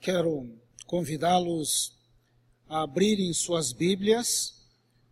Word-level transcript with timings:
Quero 0.00 0.48
convidá-los 0.86 1.92
a 2.66 2.84
abrirem 2.84 3.34
suas 3.34 3.70
Bíblias 3.70 4.54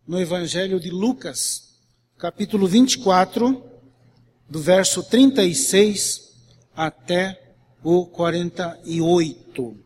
no 0.07 0.19
Evangelho 0.19 0.79
de 0.79 0.89
Lucas, 0.89 1.75
capítulo 2.17 2.67
24, 2.67 3.63
do 4.49 4.59
verso 4.59 5.03
36 5.03 6.33
até 6.75 7.53
o 7.83 8.07
48. 8.07 9.77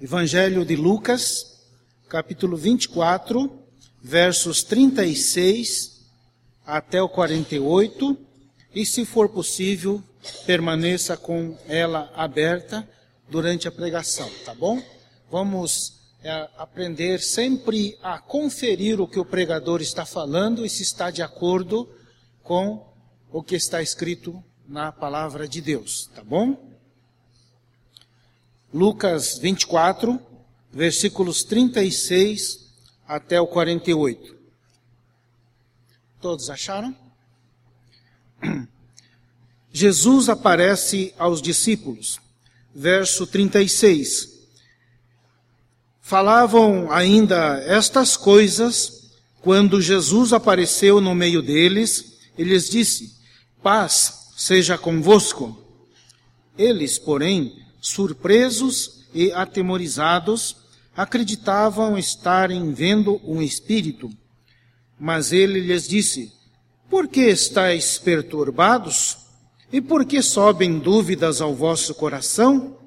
Evangelho 0.00 0.64
de 0.64 0.76
Lucas, 0.76 1.64
capítulo 2.08 2.56
24, 2.56 3.50
versos 4.00 4.62
36 4.62 6.06
até 6.64 7.02
o 7.02 7.08
48, 7.08 8.16
e 8.72 8.86
se 8.86 9.04
for 9.04 9.28
possível, 9.28 10.00
permaneça 10.46 11.16
com 11.16 11.58
ela 11.66 12.08
aberta 12.14 12.88
durante 13.28 13.66
a 13.66 13.72
pregação, 13.72 14.30
tá 14.44 14.54
bom? 14.54 14.82
Vamos 15.30 16.00
é, 16.22 16.48
aprender 16.56 17.20
sempre 17.20 17.98
a 18.02 18.18
conferir 18.18 19.00
o 19.00 19.08
que 19.08 19.18
o 19.18 19.24
pregador 19.24 19.80
está 19.80 20.06
falando 20.06 20.64
e 20.64 20.70
se 20.70 20.82
está 20.82 21.10
de 21.10 21.22
acordo 21.22 21.88
com 22.42 22.86
o 23.30 23.42
que 23.42 23.56
está 23.56 23.82
escrito 23.82 24.42
na 24.68 24.92
palavra 24.92 25.48
de 25.48 25.60
Deus, 25.60 26.08
tá 26.14 26.22
bom? 26.22 26.74
Lucas 28.72 29.38
24, 29.38 30.20
versículos 30.72 31.42
36 31.44 32.72
até 33.06 33.40
o 33.40 33.46
48. 33.46 34.36
Todos 36.20 36.50
acharam? 36.50 36.94
Jesus 39.72 40.28
aparece 40.28 41.14
aos 41.18 41.42
discípulos 41.42 42.20
verso 42.76 43.26
36. 43.26 44.36
Falavam 46.02 46.92
ainda 46.92 47.58
estas 47.66 48.18
coisas 48.18 49.12
quando 49.40 49.80
Jesus 49.80 50.34
apareceu 50.34 51.00
no 51.00 51.14
meio 51.14 51.40
deles 51.40 52.18
e 52.36 52.44
lhes 52.44 52.68
disse: 52.68 53.16
Paz 53.62 54.32
seja 54.36 54.76
convosco. 54.76 55.56
Eles, 56.58 56.98
porém, 56.98 57.56
surpresos 57.80 59.06
e 59.14 59.32
atemorizados, 59.32 60.56
acreditavam 60.94 61.96
estarem 61.96 62.74
vendo 62.74 63.20
um 63.24 63.40
espírito. 63.40 64.10
Mas 65.00 65.32
ele 65.32 65.60
lhes 65.60 65.88
disse: 65.88 66.30
Por 66.90 67.08
que 67.08 67.22
estáis 67.22 67.96
perturbados? 67.96 69.25
E 69.76 69.80
por 69.82 70.06
que 70.06 70.22
sobem 70.22 70.78
dúvidas 70.78 71.42
ao 71.42 71.54
vosso 71.54 71.94
coração? 71.94 72.78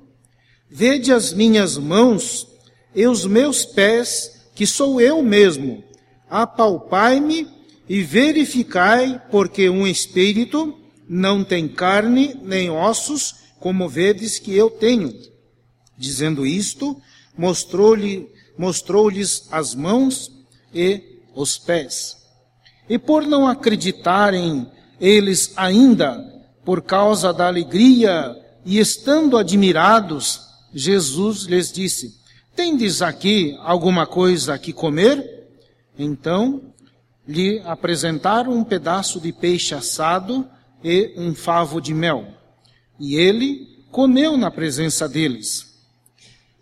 Vede 0.67 1.13
as 1.13 1.31
minhas 1.31 1.77
mãos 1.77 2.47
e 2.95 3.05
os 3.05 3.27
meus 3.27 3.63
pés, 3.63 4.47
que 4.55 4.65
sou 4.65 4.99
eu 4.99 5.21
mesmo. 5.21 5.83
Apalpai-me 6.27 7.47
e 7.87 8.01
verificai, 8.01 9.21
porque 9.29 9.69
um 9.69 9.85
espírito 9.85 10.79
não 11.07 11.43
tem 11.43 11.67
carne 11.67 12.35
nem 12.41 12.71
ossos, 12.71 13.35
como 13.59 13.87
vedes 13.87 14.39
que 14.39 14.55
eu 14.55 14.71
tenho. 14.71 15.13
Dizendo 15.95 16.43
isto, 16.43 16.99
mostrou-lhe, 17.37 18.27
mostrou-lhes 18.57 19.47
as 19.51 19.75
mãos 19.75 20.31
e 20.73 21.19
os 21.35 21.55
pés. 21.55 22.17
E 22.89 22.97
por 22.97 23.27
não 23.27 23.47
acreditarem 23.47 24.65
eles 24.99 25.53
ainda, 25.55 26.38
por 26.63 26.81
causa 26.81 27.33
da 27.33 27.47
alegria 27.47 28.35
e 28.65 28.79
estando 28.79 29.38
admirados, 29.38 30.41
Jesus 30.73 31.43
lhes 31.43 31.71
disse: 31.71 32.19
Tendes 32.55 33.02
aqui 33.02 33.57
alguma 33.61 34.05
coisa 34.05 34.57
que 34.57 34.73
comer? 34.73 35.47
Então 35.97 36.61
lhe 37.27 37.61
apresentaram 37.65 38.53
um 38.53 38.64
pedaço 38.64 39.20
de 39.20 39.31
peixe 39.31 39.73
assado 39.73 40.47
e 40.83 41.14
um 41.17 41.33
favo 41.33 41.81
de 41.81 41.93
mel. 41.93 42.27
E 42.99 43.15
ele 43.15 43.67
comeu 43.91 44.37
na 44.37 44.52
presença 44.52 45.08
deles. 45.08 45.80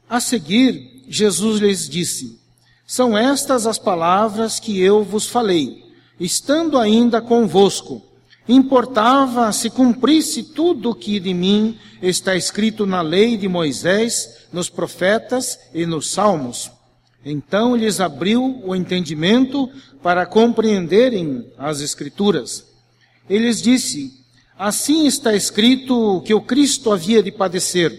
A 0.09 0.19
seguir, 0.19 1.03
Jesus 1.08 1.59
lhes 1.59 1.90
disse: 1.90 2.40
São 2.85 3.18
estas 3.18 3.68
as 3.68 3.78
palavras 3.78 4.59
que 4.59 4.79
eu 4.79 5.03
vos 5.03 5.28
falei, 5.28 5.84
estando 6.19 6.78
ainda 6.78 7.22
convosco 7.22 8.06
Importava 8.47 9.52
se 9.52 9.69
cumprisse 9.69 10.44
tudo 10.44 10.91
o 10.91 10.96
que 10.96 11.19
de 11.19 11.34
mim 11.34 11.78
está 12.02 12.35
escrito 12.35 12.85
na 12.85 13.02
lei 13.02 13.35
de 13.35 13.47
Moisés, 13.47 14.47
nos 14.53 14.69
profetas 14.69 15.59
e 15.74 15.85
nos 15.85 16.09
salmos. 16.09 16.72
Então 17.25 17.75
lhes 17.75 18.00
abriu 18.00 18.62
o 18.63 18.74
entendimento 18.74 19.69
para 20.02 20.25
compreenderem 20.25 21.46
as 21.58 21.81
Escrituras. 21.81 22.66
Ele 23.30 23.46
lhes 23.46 23.62
disse: 23.62 24.13
Assim 24.58 25.06
está 25.06 25.35
escrito 25.35 26.22
que 26.25 26.34
o 26.34 26.41
Cristo 26.41 26.91
havia 26.91 27.22
de 27.22 27.31
padecer 27.31 27.91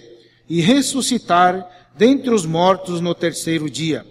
e 0.48 0.62
ressuscitar 0.62 1.68
dentre 1.94 2.30
os 2.30 2.46
mortos 2.46 3.00
no 3.00 3.14
terceiro 3.14 3.68
dia, 3.68 4.06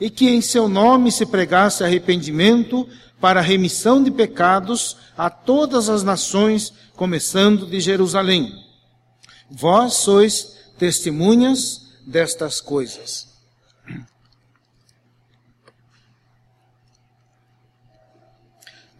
e 0.00 0.08
que 0.08 0.28
em 0.28 0.40
seu 0.40 0.68
nome 0.68 1.12
se 1.12 1.26
pregasse 1.26 1.84
arrependimento 1.84 2.88
para 3.22 3.38
a 3.38 3.42
remissão 3.42 4.02
de 4.02 4.10
pecados 4.10 4.96
a 5.16 5.30
todas 5.30 5.88
as 5.88 6.02
nações, 6.02 6.72
começando 6.96 7.68
de 7.68 7.80
Jerusalém. 7.80 8.52
Vós 9.48 9.94
sois 9.94 10.56
testemunhas 10.76 11.86
destas 12.04 12.60
coisas. 12.60 13.28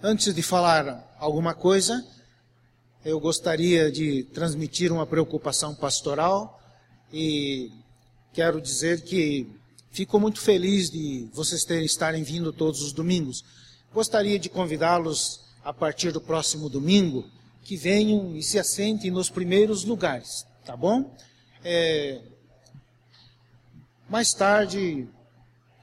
Antes 0.00 0.32
de 0.32 0.40
falar 0.40 1.16
alguma 1.18 1.52
coisa, 1.52 2.06
eu 3.04 3.18
gostaria 3.18 3.90
de 3.90 4.22
transmitir 4.32 4.92
uma 4.92 5.04
preocupação 5.04 5.74
pastoral 5.74 6.62
e 7.12 7.72
quero 8.32 8.60
dizer 8.60 9.02
que 9.02 9.50
fico 9.90 10.20
muito 10.20 10.40
feliz 10.40 10.90
de 10.90 11.28
vocês 11.32 11.64
terem, 11.64 11.84
estarem 11.84 12.22
vindo 12.22 12.52
todos 12.52 12.82
os 12.82 12.92
domingos. 12.92 13.44
Gostaria 13.94 14.38
de 14.38 14.48
convidá-los, 14.48 15.40
a 15.62 15.72
partir 15.72 16.12
do 16.12 16.20
próximo 16.20 16.68
domingo, 16.68 17.24
que 17.62 17.76
venham 17.76 18.34
e 18.34 18.42
se 18.42 18.58
assentem 18.58 19.10
nos 19.10 19.28
primeiros 19.28 19.84
lugares, 19.84 20.46
tá 20.64 20.76
bom? 20.76 21.14
É, 21.64 22.20
mais 24.08 24.32
tarde 24.32 25.06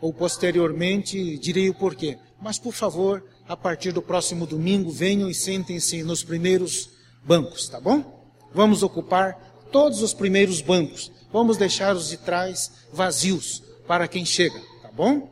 ou 0.01 0.13
posteriormente 0.13 1.37
direi 1.37 1.69
o 1.69 1.73
porquê. 1.73 2.17
Mas, 2.41 2.57
por 2.57 2.73
favor, 2.73 3.23
a 3.47 3.55
partir 3.55 3.91
do 3.91 4.01
próximo 4.01 4.45
domingo, 4.45 4.91
venham 4.91 5.29
e 5.29 5.33
sentem-se 5.33 6.03
nos 6.03 6.23
primeiros 6.23 6.89
bancos, 7.23 7.67
tá 7.67 7.79
bom? 7.79 8.27
Vamos 8.53 8.81
ocupar 8.81 9.67
todos 9.71 10.01
os 10.01 10.13
primeiros 10.13 10.61
bancos. 10.61 11.11
Vamos 11.31 11.57
deixar 11.57 11.95
os 11.95 12.09
de 12.09 12.17
trás 12.17 12.71
vazios 12.91 13.61
para 13.87 14.07
quem 14.07 14.25
chega, 14.25 14.59
tá 14.81 14.91
bom? 14.91 15.29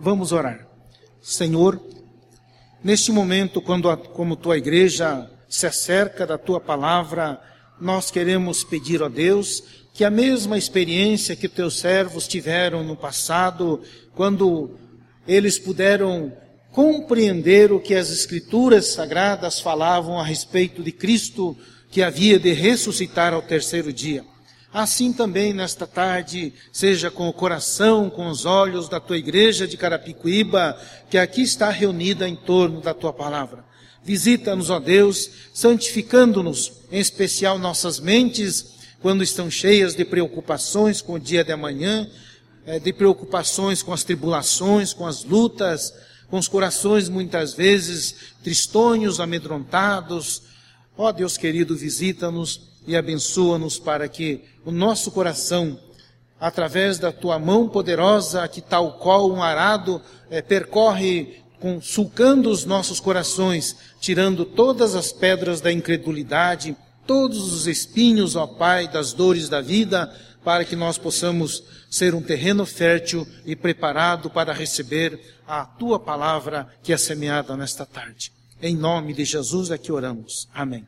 Vamos 0.00 0.32
orar. 0.32 0.71
Senhor, 1.22 1.80
neste 2.82 3.12
momento, 3.12 3.62
quando 3.62 3.88
a, 3.88 3.96
como 3.96 4.34
tua 4.34 4.58
igreja 4.58 5.30
se 5.48 5.66
acerca 5.66 6.26
da 6.26 6.36
tua 6.36 6.60
palavra, 6.60 7.40
nós 7.80 8.10
queremos 8.10 8.64
pedir 8.64 9.00
a 9.04 9.08
Deus 9.08 9.62
que 9.94 10.04
a 10.04 10.10
mesma 10.10 10.58
experiência 10.58 11.36
que 11.36 11.48
teus 11.48 11.78
servos 11.78 12.26
tiveram 12.26 12.82
no 12.82 12.96
passado, 12.96 13.80
quando 14.16 14.76
eles 15.26 15.60
puderam 15.60 16.32
compreender 16.72 17.70
o 17.70 17.78
que 17.78 17.94
as 17.94 18.10
Escrituras 18.10 18.86
sagradas 18.86 19.60
falavam 19.60 20.18
a 20.18 20.24
respeito 20.24 20.82
de 20.82 20.90
Cristo 20.90 21.56
que 21.88 22.02
havia 22.02 22.38
de 22.38 22.52
ressuscitar 22.52 23.32
ao 23.32 23.42
terceiro 23.42 23.92
dia. 23.92 24.24
Assim 24.72 25.12
também 25.12 25.52
nesta 25.52 25.86
tarde, 25.86 26.54
seja 26.72 27.10
com 27.10 27.28
o 27.28 27.32
coração, 27.32 28.08
com 28.08 28.28
os 28.28 28.46
olhos 28.46 28.88
da 28.88 28.98
tua 28.98 29.18
igreja 29.18 29.68
de 29.68 29.76
Carapicuíba, 29.76 30.80
que 31.10 31.18
aqui 31.18 31.42
está 31.42 31.68
reunida 31.68 32.26
em 32.26 32.34
torno 32.34 32.80
da 32.80 32.94
tua 32.94 33.12
palavra. 33.12 33.64
Visita-nos, 34.02 34.70
ó 34.70 34.80
Deus, 34.80 35.30
santificando-nos, 35.52 36.72
em 36.90 36.98
especial 36.98 37.58
nossas 37.58 38.00
mentes, 38.00 38.72
quando 39.02 39.22
estão 39.22 39.50
cheias 39.50 39.94
de 39.94 40.06
preocupações 40.06 41.02
com 41.02 41.14
o 41.14 41.20
dia 41.20 41.44
de 41.44 41.52
amanhã, 41.52 42.08
eh, 42.64 42.78
de 42.78 42.94
preocupações 42.94 43.82
com 43.82 43.92
as 43.92 44.04
tribulações, 44.04 44.94
com 44.94 45.06
as 45.06 45.22
lutas, 45.22 45.92
com 46.30 46.38
os 46.38 46.48
corações 46.48 47.10
muitas 47.10 47.52
vezes 47.52 48.14
tristonhos, 48.42 49.20
amedrontados. 49.20 50.42
Ó 50.96 51.12
Deus 51.12 51.36
querido, 51.36 51.76
visita-nos 51.76 52.72
e 52.86 52.96
abençoa-nos 52.96 53.78
para 53.78 54.08
que 54.08 54.51
o 54.64 54.70
nosso 54.70 55.10
coração, 55.10 55.78
através 56.40 56.98
da 56.98 57.12
tua 57.12 57.38
mão 57.38 57.68
poderosa, 57.68 58.46
que 58.48 58.60
tal 58.60 58.94
qual 58.94 59.30
um 59.30 59.42
arado 59.42 60.00
é, 60.30 60.42
percorre 60.42 61.42
com, 61.60 61.80
sulcando 61.80 62.50
os 62.50 62.64
nossos 62.64 62.98
corações, 62.98 63.76
tirando 64.00 64.44
todas 64.44 64.94
as 64.94 65.12
pedras 65.12 65.60
da 65.60 65.72
incredulidade, 65.72 66.76
todos 67.06 67.52
os 67.52 67.66
espinhos, 67.66 68.34
ó 68.36 68.46
Pai, 68.46 68.88
das 68.88 69.12
dores 69.12 69.48
da 69.48 69.60
vida, 69.60 70.12
para 70.44 70.64
que 70.64 70.74
nós 70.74 70.98
possamos 70.98 71.62
ser 71.88 72.14
um 72.14 72.22
terreno 72.22 72.66
fértil 72.66 73.26
e 73.44 73.54
preparado 73.54 74.28
para 74.28 74.52
receber 74.52 75.20
a 75.46 75.64
tua 75.64 76.00
palavra 76.00 76.66
que 76.82 76.92
é 76.92 76.96
semeada 76.96 77.56
nesta 77.56 77.86
tarde. 77.86 78.32
Em 78.60 78.76
nome 78.76 79.12
de 79.12 79.24
Jesus 79.24 79.70
é 79.70 79.78
que 79.78 79.92
oramos. 79.92 80.48
Amém. 80.54 80.86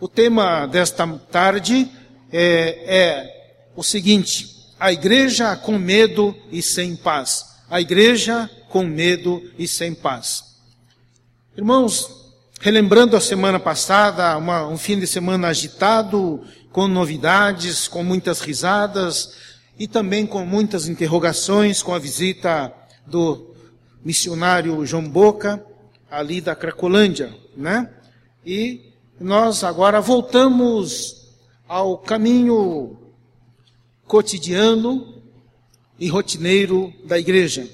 O 0.00 0.08
tema 0.08 0.66
desta 0.66 1.06
tarde 1.30 1.90
é, 2.36 2.96
é 2.96 3.70
o 3.76 3.82
seguinte: 3.84 4.48
a 4.78 4.92
igreja 4.92 5.54
com 5.54 5.78
medo 5.78 6.36
e 6.50 6.60
sem 6.60 6.96
paz. 6.96 7.46
A 7.70 7.80
igreja 7.80 8.50
com 8.68 8.82
medo 8.82 9.40
e 9.56 9.68
sem 9.68 9.94
paz. 9.94 10.42
Irmãos, 11.56 12.10
relembrando 12.60 13.16
a 13.16 13.20
semana 13.20 13.60
passada, 13.60 14.36
uma, 14.36 14.66
um 14.66 14.76
fim 14.76 14.98
de 14.98 15.06
semana 15.06 15.48
agitado, 15.48 16.44
com 16.72 16.88
novidades, 16.88 17.86
com 17.86 18.02
muitas 18.02 18.40
risadas 18.40 19.34
e 19.78 19.86
também 19.86 20.26
com 20.26 20.44
muitas 20.44 20.88
interrogações, 20.88 21.82
com 21.82 21.94
a 21.94 21.98
visita 22.00 22.72
do 23.06 23.54
missionário 24.04 24.84
João 24.84 25.08
Boca, 25.08 25.64
ali 26.10 26.40
da 26.40 26.56
Cracolândia, 26.56 27.32
né? 27.56 27.88
E 28.44 28.92
nós 29.20 29.62
agora 29.62 30.00
voltamos 30.00 31.23
ao 31.68 31.98
caminho 31.98 32.96
cotidiano 34.06 35.22
e 35.98 36.08
rotineiro 36.08 36.92
da 37.04 37.18
igreja. 37.18 37.68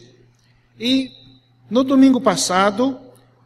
E 0.79 1.11
no 1.69 1.83
domingo 1.83 2.21
passado, 2.21 2.99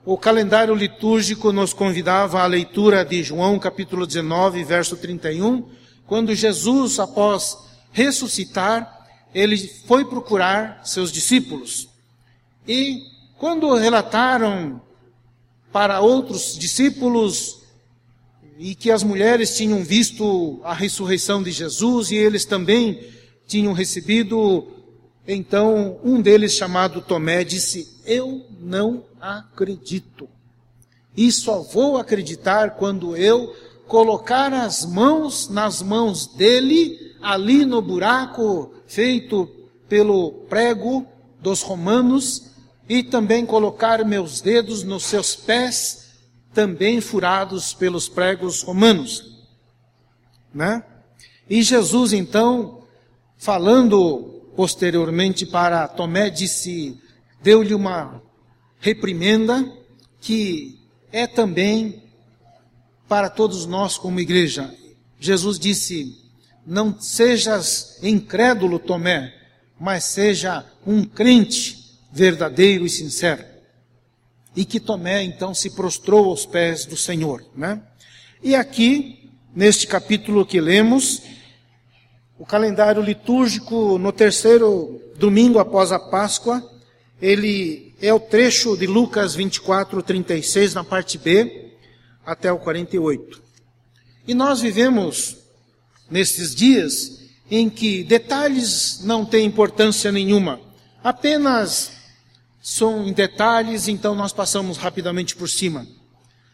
o 0.04 0.18
calendário 0.18 0.74
litúrgico 0.74 1.50
nos 1.50 1.72
convidava 1.72 2.42
à 2.42 2.46
leitura 2.46 3.04
de 3.04 3.22
João 3.22 3.58
capítulo 3.58 4.06
19, 4.06 4.62
verso 4.64 4.96
31, 4.96 5.66
quando 6.06 6.34
Jesus, 6.34 6.98
após 6.98 7.56
ressuscitar, 7.90 9.06
ele 9.34 9.56
foi 9.86 10.04
procurar 10.04 10.82
seus 10.84 11.10
discípulos. 11.10 11.88
E 12.68 13.00
quando 13.38 13.74
relataram 13.74 14.80
para 15.72 16.00
outros 16.00 16.56
discípulos 16.56 17.63
e 18.58 18.74
que 18.74 18.90
as 18.90 19.02
mulheres 19.02 19.56
tinham 19.56 19.82
visto 19.82 20.60
a 20.62 20.72
ressurreição 20.72 21.42
de 21.42 21.50
Jesus 21.50 22.10
e 22.10 22.16
eles 22.16 22.44
também 22.44 23.08
tinham 23.46 23.72
recebido, 23.72 24.66
então 25.26 25.98
um 26.04 26.20
deles 26.20 26.52
chamado 26.52 27.00
Tomé 27.00 27.44
disse: 27.44 28.00
Eu 28.06 28.46
não 28.60 29.04
acredito. 29.20 30.28
E 31.16 31.30
só 31.30 31.62
vou 31.62 31.96
acreditar 31.96 32.70
quando 32.70 33.16
eu 33.16 33.54
colocar 33.86 34.52
as 34.52 34.84
mãos 34.84 35.48
nas 35.48 35.82
mãos 35.82 36.26
dele, 36.26 37.14
ali 37.22 37.64
no 37.64 37.80
buraco 37.80 38.72
feito 38.86 39.48
pelo 39.88 40.32
prego 40.48 41.06
dos 41.40 41.62
romanos, 41.62 42.50
e 42.88 43.02
também 43.02 43.46
colocar 43.46 44.04
meus 44.04 44.40
dedos 44.40 44.82
nos 44.82 45.04
seus 45.04 45.34
pés, 45.34 46.03
também 46.54 47.00
furados 47.00 47.74
pelos 47.74 48.08
pregos 48.08 48.62
romanos. 48.62 49.34
Né? 50.54 50.82
E 51.50 51.62
Jesus, 51.62 52.12
então, 52.12 52.84
falando 53.36 54.42
posteriormente 54.56 55.44
para 55.44 55.88
Tomé, 55.88 56.30
disse, 56.30 56.98
deu-lhe 57.42 57.74
uma 57.74 58.22
reprimenda 58.78 59.70
que 60.20 60.78
é 61.12 61.26
também 61.26 62.02
para 63.08 63.28
todos 63.28 63.66
nós 63.66 63.98
como 63.98 64.20
igreja. 64.20 64.72
Jesus 65.20 65.58
disse: 65.58 66.16
Não 66.66 66.98
sejas 67.00 67.98
incrédulo, 68.02 68.78
Tomé, 68.78 69.34
mas 69.78 70.04
seja 70.04 70.64
um 70.86 71.04
crente 71.04 71.98
verdadeiro 72.12 72.86
e 72.86 72.90
sincero. 72.90 73.53
E 74.56 74.64
que 74.64 74.78
Tomé 74.78 75.22
então 75.22 75.54
se 75.54 75.70
prostrou 75.70 76.26
aos 76.26 76.46
pés 76.46 76.86
do 76.86 76.96
Senhor, 76.96 77.44
né? 77.56 77.82
E 78.42 78.54
aqui, 78.54 79.30
neste 79.54 79.86
capítulo 79.86 80.46
que 80.46 80.60
lemos, 80.60 81.22
o 82.38 82.44
calendário 82.44 83.02
litúrgico 83.02 83.98
no 83.98 84.12
terceiro 84.12 85.00
domingo 85.16 85.58
após 85.58 85.92
a 85.92 85.98
Páscoa, 85.98 86.62
ele 87.20 87.94
é 88.00 88.12
o 88.12 88.20
trecho 88.20 88.76
de 88.76 88.86
Lucas 88.86 89.34
24, 89.34 90.02
36, 90.02 90.74
na 90.74 90.84
parte 90.84 91.16
B, 91.16 91.72
até 92.24 92.52
o 92.52 92.58
48. 92.58 93.42
E 94.26 94.34
nós 94.34 94.60
vivemos 94.60 95.38
nesses 96.10 96.54
dias 96.54 97.20
em 97.50 97.68
que 97.70 98.04
detalhes 98.04 99.00
não 99.04 99.24
têm 99.24 99.46
importância 99.46 100.10
nenhuma, 100.10 100.60
apenas 101.02 101.92
são 102.64 103.12
detalhes, 103.12 103.88
então 103.88 104.14
nós 104.14 104.32
passamos 104.32 104.78
rapidamente 104.78 105.36
por 105.36 105.50
cima. 105.50 105.86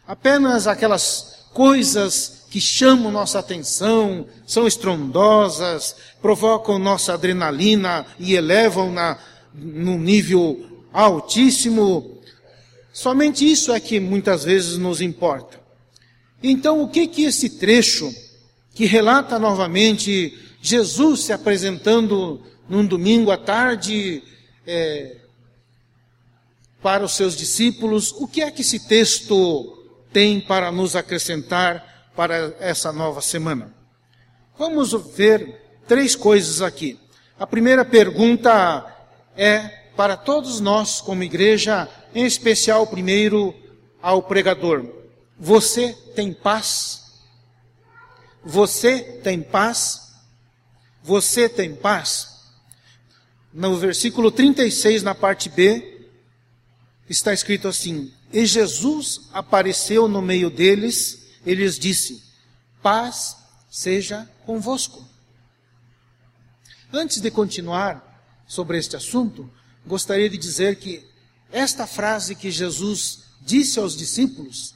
Apenas 0.05 0.67
aquelas 0.67 1.47
coisas 1.55 2.47
que 2.51 2.61
chamam 2.61 3.13
nossa 3.13 3.39
atenção, 3.39 4.27
são 4.45 4.67
estrondosas, 4.67 5.95
provocam 6.21 6.81
nossa 6.81 7.15
adrenalina 7.15 8.05
e 8.19 8.35
elevam 8.35 8.91
na, 8.91 9.21
no 9.55 9.97
nível 9.99 10.89
altíssimo. 10.93 12.19
Somente 12.93 13.49
isso 13.49 13.73
é 13.73 13.79
que 13.79 14.01
muitas 14.01 14.43
vezes 14.43 14.79
nos 14.79 15.01
importa. 15.01 15.61
Então, 16.43 16.83
o 16.83 16.89
que 16.89 17.07
que 17.07 17.23
esse 17.23 17.51
trecho 17.51 18.13
que 18.75 18.85
relata 18.85 19.39
novamente 19.39 20.37
Jesus 20.61 21.21
se 21.21 21.33
apresentando 21.33 22.43
num 22.69 22.85
domingo 22.85 23.31
à 23.31 23.37
tarde 23.37 24.25
é, 24.67 25.20
para 26.83 27.05
os 27.05 27.13
seus 27.13 27.37
discípulos, 27.37 28.13
o 28.13 28.27
que 28.27 28.43
é 28.43 28.51
que 28.51 28.63
esse 28.63 28.89
texto 28.89 29.77
tem 30.13 30.41
para 30.41 30.73
nos 30.73 30.97
acrescentar 30.97 32.11
para 32.17 32.55
essa 32.59 32.93
nova 32.93 33.21
semana? 33.21 33.75
Vamos 34.59 34.93
ver 35.17 35.81
três 35.87 36.15
coisas 36.15 36.63
aqui. 36.63 36.99
A 37.39 37.47
primeira 37.47 37.85
pergunta 37.85 38.87
é 39.37 39.61
para 39.97 40.17
todos 40.17 40.61
nós, 40.61 41.01
como 41.01 41.23
igreja, 41.23 41.89
em 42.15 42.25
especial 42.25 42.87
primeiro 42.87 43.55
ao 44.03 44.23
pregador: 44.23 44.87
Você 45.39 45.93
tem 46.15 46.33
paz? 46.33 47.01
Você 48.45 49.01
tem 49.23 49.43
paz? 49.43 50.13
Você 51.03 51.49
tem 51.49 51.75
paz? 51.75 52.29
No 53.53 53.77
versículo 53.77 54.31
36, 54.31 55.03
na 55.03 55.15
parte 55.15 55.49
B, 55.49 56.00
está 57.11 57.35
escrito 57.35 57.67
assim: 57.67 58.13
E 58.33 58.47
Jesus 58.47 59.29
apareceu 59.33 60.09
no 60.09 60.23
meio 60.23 60.49
deles, 60.49 61.27
e 61.45 61.55
lhes 61.55 61.79
disse: 61.79 62.23
Paz 62.81 63.37
seja 63.69 64.31
convosco. 64.47 65.07
Antes 66.93 67.21
de 67.21 67.31
continuar 67.31 68.07
sobre 68.47 68.79
este 68.79 68.97
assunto, 68.97 69.51
gostaria 69.87 70.31
de 70.31 70.39
dizer 70.39 70.77
que 70.77 71.05
esta 71.53 71.87
frase 71.87 72.35
que 72.35 72.51
Jesus 72.51 73.25
disse 73.41 73.79
aos 73.79 73.97
discípulos 73.97 74.75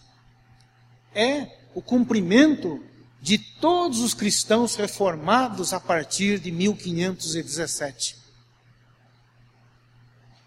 é 1.15 1.59
o 1.75 1.83
cumprimento 1.83 2.83
de 3.21 3.39
todos 3.39 4.01
os 4.01 4.13
cristãos 4.13 4.75
reformados 4.75 5.73
a 5.73 5.81
partir 5.81 6.39
de 6.39 6.51
1517. 6.51 8.17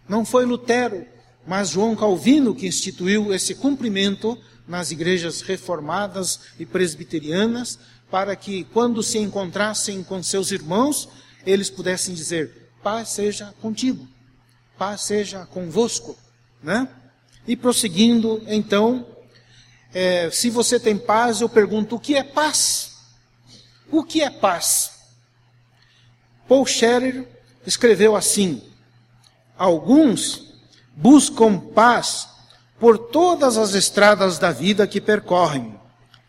Não 0.08 0.24
foi 0.24 0.46
Lutero, 0.46 1.06
mas 1.48 1.70
João 1.70 1.96
Calvino 1.96 2.54
que 2.54 2.68
instituiu 2.68 3.34
esse 3.34 3.56
cumprimento 3.56 4.38
nas 4.68 4.92
igrejas 4.92 5.42
reformadas 5.42 6.42
e 6.60 6.66
presbiterianas, 6.66 7.80
para 8.12 8.36
que 8.36 8.66
quando 8.66 9.02
se 9.02 9.18
encontrassem 9.18 10.04
com 10.04 10.22
seus 10.22 10.52
irmãos, 10.52 11.10
eles 11.46 11.70
pudessem 11.70 12.14
dizer: 12.14 12.70
Paz 12.84 13.10
seja 13.10 13.54
contigo 13.62 14.08
paz 14.78 15.02
seja 15.02 15.46
convosco, 15.46 16.16
né? 16.62 16.88
E 17.48 17.56
prosseguindo, 17.56 18.44
então, 18.48 19.08
é, 19.94 20.30
se 20.30 20.50
você 20.50 20.80
tem 20.80 20.98
paz, 20.98 21.42
eu 21.42 21.50
pergunto, 21.50 21.96
o 21.96 22.00
que 22.00 22.16
é 22.16 22.24
paz? 22.24 22.98
O 23.90 24.04
que 24.04 24.22
é 24.22 24.30
paz? 24.30 24.92
Paul 26.48 26.66
Scherer 26.66 27.28
escreveu 27.66 28.16
assim: 28.16 28.62
Alguns 29.58 30.47
buscam 30.98 31.58
paz 31.58 32.28
por 32.78 32.98
todas 32.98 33.58
as 33.58 33.74
estradas 33.74 34.38
da 34.38 34.52
vida 34.52 34.86
que 34.86 35.00
percorrem. 35.00 35.80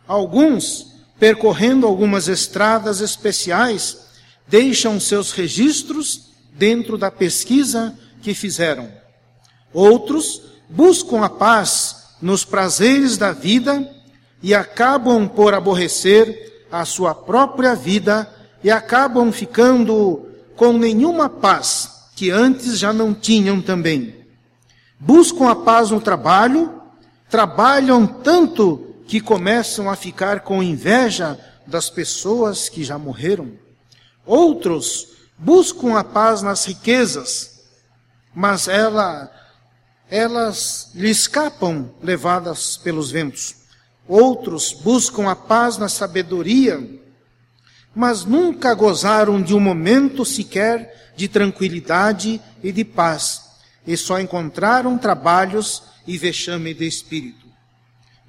Alguns, 0.07 0.93
percorrendo 1.19 1.87
algumas 1.87 2.29
estradas 2.29 3.01
especiais, 3.01 3.99
deixam 4.47 5.01
seus 5.01 5.33
registros 5.33 6.29
dentro 6.53 6.97
da 6.97 7.11
pesquisa 7.11 7.99
que 8.23 8.33
fizeram. 8.33 8.89
Outros 9.73 10.43
buscam 10.69 11.25
a 11.25 11.29
paz 11.29 12.15
nos 12.23 12.45
prazeres 12.45 13.19
da 13.19 13.33
vida, 13.33 13.99
e 14.43 14.55
acabam 14.55 15.29
por 15.29 15.55
aborrecer 15.55 16.67
a 16.71 16.85
sua 16.85 17.15
própria 17.15 17.75
vida 17.75 18.29
e 18.63 18.71
acabam 18.71 19.33
ficando 19.33 20.27
com 20.57 20.73
nenhuma 20.73 21.29
paz 21.29 22.09
que 22.15 22.31
antes 22.31 22.79
já 22.79 22.93
não 22.93 23.15
tinham 23.15 23.61
também. 23.61 24.15
Buscam 25.01 25.51
a 25.51 25.55
paz 25.55 25.91
no 25.91 26.01
trabalho, 26.01 26.83
trabalham 27.31 28.07
tanto 28.07 28.97
que 29.07 29.21
começam 29.21 29.89
a 29.89 29.97
ficar 29.97 30.41
com 30.41 30.63
inveja 30.63 31.39
das 31.67 31.89
pessoas 31.89 32.69
que 32.69 32.83
já 32.83 32.99
morreram. 32.99 33.53
Outros 34.27 35.09
buscam 35.39 35.97
a 35.97 36.03
paz 36.03 36.43
nas 36.43 36.65
riquezas, 36.65 37.61
mas 38.35 38.67
ela, 38.67 39.31
elas 40.11 40.91
lhe 40.95 41.11
escapam 41.11 41.91
levadas 42.03 42.77
pelos 42.77 43.11
ventos. 43.11 43.55
Outros 44.07 44.73
buscam 44.73 45.31
a 45.31 45.37
paz 45.37 45.79
na 45.79 45.89
sabedoria, 45.89 46.83
mas 47.95 48.25
nunca 48.25 48.75
gozaram 48.75 49.41
de 49.41 49.55
um 49.55 49.61
momento 49.61 50.25
sequer 50.25 51.13
de 51.17 51.29
tranquilidade 51.29 52.41
e 52.63 52.73
de 52.73 52.85
paz, 52.85 53.48
e 53.89 53.97
só 53.97 54.21
encontraram 54.21 54.99
trabalhos 54.99 55.83
e 56.07 56.19
vexame 56.19 56.75
de 56.75 56.87
espírito. 56.87 57.47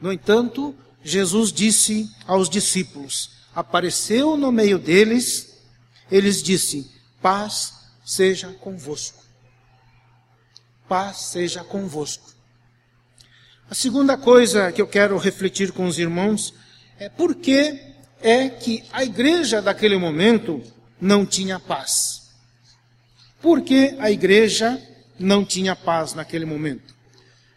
No 0.02 0.10
entanto, 0.10 0.74
Jesus 1.04 1.52
disse 1.52 2.10
aos 2.26 2.50
discípulos, 2.50 3.32
apareceu 3.54 4.38
no 4.38 4.54
meio 4.54 4.80
deles, 4.80 5.60
eles 6.10 6.42
disse: 6.42 6.90
Paz 7.22 7.74
seja 8.06 8.54
convosco. 8.54 9.22
Paz 10.88 11.18
seja 11.18 11.62
convosco. 11.62 12.34
A 13.70 13.76
segunda 13.76 14.18
coisa 14.18 14.72
que 14.72 14.82
eu 14.82 14.88
quero 14.88 15.18
refletir 15.18 15.74
com 15.74 15.86
os 15.88 16.00
irmãos 16.00 16.54
é 16.98 17.10
por 17.10 17.36
que 17.36 17.78
é 18.22 18.48
que 18.48 18.86
a 18.94 19.04
igreja 19.04 19.62
daquele 19.62 19.98
momento 19.98 20.64
não 21.02 21.26
tinha 21.26 21.60
paz. 21.60 22.30
Por 23.42 23.62
que 23.62 23.98
a 24.00 24.10
igreja 24.10 24.82
não 25.20 25.44
tinha 25.44 25.76
paz 25.76 26.14
naquele 26.14 26.46
momento? 26.46 26.96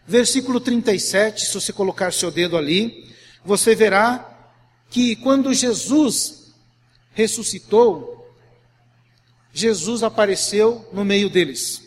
Versículo 0.05 0.59
37, 0.59 1.45
se 1.45 1.53
você 1.53 1.71
colocar 1.71 2.11
seu 2.11 2.29
dedo 2.29 2.57
ali, 2.57 3.09
você 3.43 3.73
verá 3.73 4.29
que 4.89 5.15
quando 5.15 5.53
Jesus 5.53 6.53
ressuscitou, 7.13 8.27
Jesus 9.53 10.03
apareceu 10.03 10.87
no 10.91 11.05
meio 11.05 11.29
deles. 11.29 11.81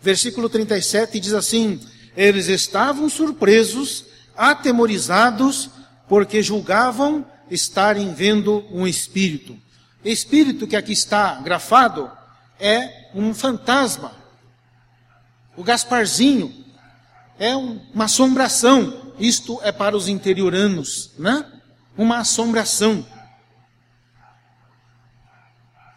Versículo 0.00 0.48
37 0.48 1.20
diz 1.20 1.32
assim: 1.32 1.80
eles 2.16 2.48
estavam 2.48 3.08
surpresos, 3.08 4.06
atemorizados, 4.34 5.68
porque 6.08 6.42
julgavam 6.42 7.26
estarem 7.50 8.14
vendo 8.14 8.64
um 8.70 8.86
espírito. 8.86 9.56
Espírito 10.04 10.66
que 10.66 10.76
aqui 10.76 10.92
está 10.92 11.34
grafado 11.40 12.10
é 12.58 13.10
um 13.14 13.34
fantasma. 13.34 14.12
O 15.56 15.64
Gasparzinho 15.64 16.52
é 17.38 17.56
uma 17.56 18.04
assombração. 18.04 19.12
Isto 19.18 19.58
é 19.62 19.72
para 19.72 19.96
os 19.96 20.08
interioranos, 20.08 21.12
né? 21.18 21.44
Uma 21.96 22.18
assombração. 22.18 23.04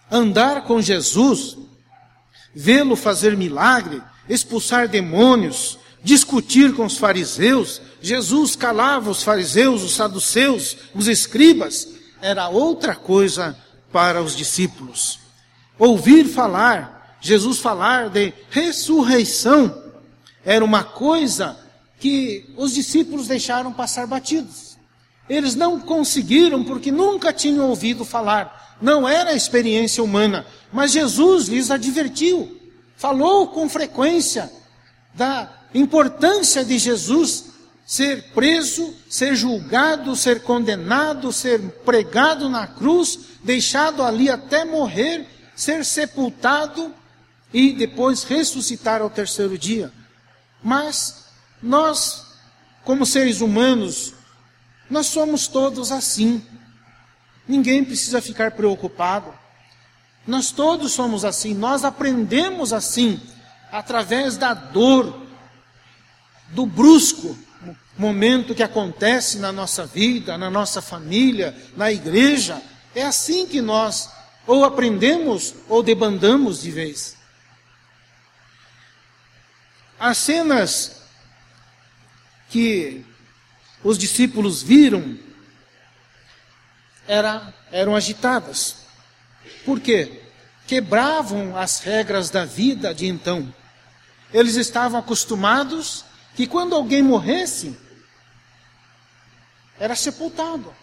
Andar 0.09 0.63
com 0.63 0.81
Jesus, 0.81 1.57
vê-lo 2.55 2.95
fazer 2.95 3.35
milagre, 3.37 4.01
expulsar 4.27 4.87
demônios, 4.87 5.77
discutir 6.03 6.73
com 6.73 6.85
os 6.85 6.97
fariseus, 6.97 7.81
Jesus 8.01 8.55
calava 8.55 9.09
os 9.09 9.21
fariseus, 9.21 9.83
os 9.83 9.95
saduceus, 9.95 10.77
os 10.95 11.07
escribas, 11.07 11.87
era 12.21 12.47
outra 12.47 12.95
coisa 12.95 13.57
para 13.91 14.21
os 14.21 14.35
discípulos. 14.35 15.19
Ouvir 15.77 16.25
falar, 16.25 16.98
Jesus 17.21 17.59
falar 17.59 18.09
de 18.09 18.33
ressurreição, 18.49 19.83
era 20.45 20.63
uma 20.63 20.83
coisa 20.83 21.57
que 21.99 22.53
os 22.55 22.73
discípulos 22.73 23.27
deixaram 23.27 23.73
passar 23.73 24.07
batidos. 24.07 24.77
Eles 25.29 25.53
não 25.53 25.79
conseguiram 25.79 26.63
porque 26.63 26.91
nunca 26.91 27.31
tinham 27.31 27.69
ouvido 27.69 28.05
falar. 28.05 28.77
Não 28.81 29.07
era 29.07 29.33
experiência 29.33 30.03
humana, 30.03 30.45
mas 30.71 30.91
Jesus 30.93 31.47
lhes 31.47 31.69
advertiu, 31.69 32.57
falou 32.95 33.49
com 33.49 33.67
frequência 33.67 34.51
da 35.13 35.51
importância 35.73 36.63
de 36.63 36.77
Jesus 36.77 37.49
ser 37.85 38.31
preso, 38.33 38.93
ser 39.09 39.35
julgado, 39.35 40.15
ser 40.15 40.43
condenado, 40.43 41.33
ser 41.33 41.59
pregado 41.83 42.47
na 42.47 42.67
cruz, 42.67 43.19
deixado 43.43 44.03
ali 44.03 44.29
até 44.29 44.63
morrer, 44.63 45.27
ser 45.55 45.83
sepultado 45.83 46.93
e 47.53 47.73
depois 47.73 48.23
ressuscitar 48.23 49.01
ao 49.01 49.09
terceiro 49.09 49.57
dia. 49.57 49.91
Mas 50.63 51.25
nós, 51.61 52.25
como 52.83 53.05
seres 53.05 53.41
humanos, 53.41 54.13
nós 54.89 55.07
somos 55.07 55.47
todos 55.47 55.91
assim. 55.91 56.43
Ninguém 57.47 57.83
precisa 57.83 58.21
ficar 58.21 58.51
preocupado. 58.51 59.33
Nós 60.27 60.51
todos 60.51 60.91
somos 60.91 61.25
assim, 61.25 61.53
nós 61.53 61.83
aprendemos 61.83 62.71
assim, 62.71 63.19
através 63.71 64.37
da 64.37 64.53
dor, 64.53 65.25
do 66.49 66.65
brusco 66.65 67.37
momento 67.97 68.55
que 68.55 68.63
acontece 68.63 69.39
na 69.39 69.51
nossa 69.51 69.85
vida, 69.85 70.37
na 70.37 70.49
nossa 70.49 70.81
família, 70.81 71.55
na 71.75 71.91
igreja. 71.91 72.61
É 72.95 73.03
assim 73.03 73.45
que 73.45 73.61
nós 73.61 74.09
ou 74.47 74.63
aprendemos 74.63 75.53
ou 75.67 75.83
debandamos 75.83 76.61
de 76.61 76.71
vez. 76.71 77.18
As 79.99 80.17
cenas 80.17 81.01
que 82.49 83.05
os 83.83 83.97
discípulos 83.97 84.63
viram 84.63 85.17
era, 87.07 87.53
eram 87.71 87.95
agitadas. 87.95 88.77
Por 89.65 89.79
quê? 89.79 90.23
Quebravam 90.65 91.57
as 91.57 91.79
regras 91.79 92.29
da 92.29 92.45
vida 92.45 92.93
de 92.93 93.07
então. 93.07 93.53
Eles 94.33 94.55
estavam 94.55 94.99
acostumados 94.99 96.05
que 96.35 96.47
quando 96.47 96.75
alguém 96.75 97.01
morresse, 97.01 97.77
era 99.79 99.95
sepultado. 99.95 100.73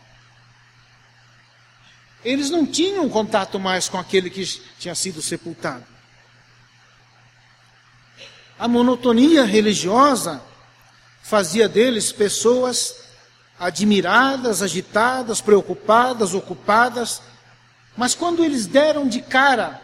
Eles 2.24 2.50
não 2.50 2.66
tinham 2.66 3.08
contato 3.08 3.58
mais 3.58 3.88
com 3.88 3.98
aquele 3.98 4.28
que 4.28 4.44
tinha 4.78 4.94
sido 4.94 5.22
sepultado. 5.22 5.95
A 8.58 8.66
monotonia 8.66 9.44
religiosa 9.44 10.42
fazia 11.22 11.68
deles 11.68 12.10
pessoas 12.10 13.06
admiradas, 13.58 14.62
agitadas, 14.62 15.40
preocupadas, 15.40 16.34
ocupadas, 16.34 17.20
mas 17.96 18.14
quando 18.14 18.44
eles 18.44 18.66
deram 18.66 19.08
de 19.08 19.20
cara 19.20 19.80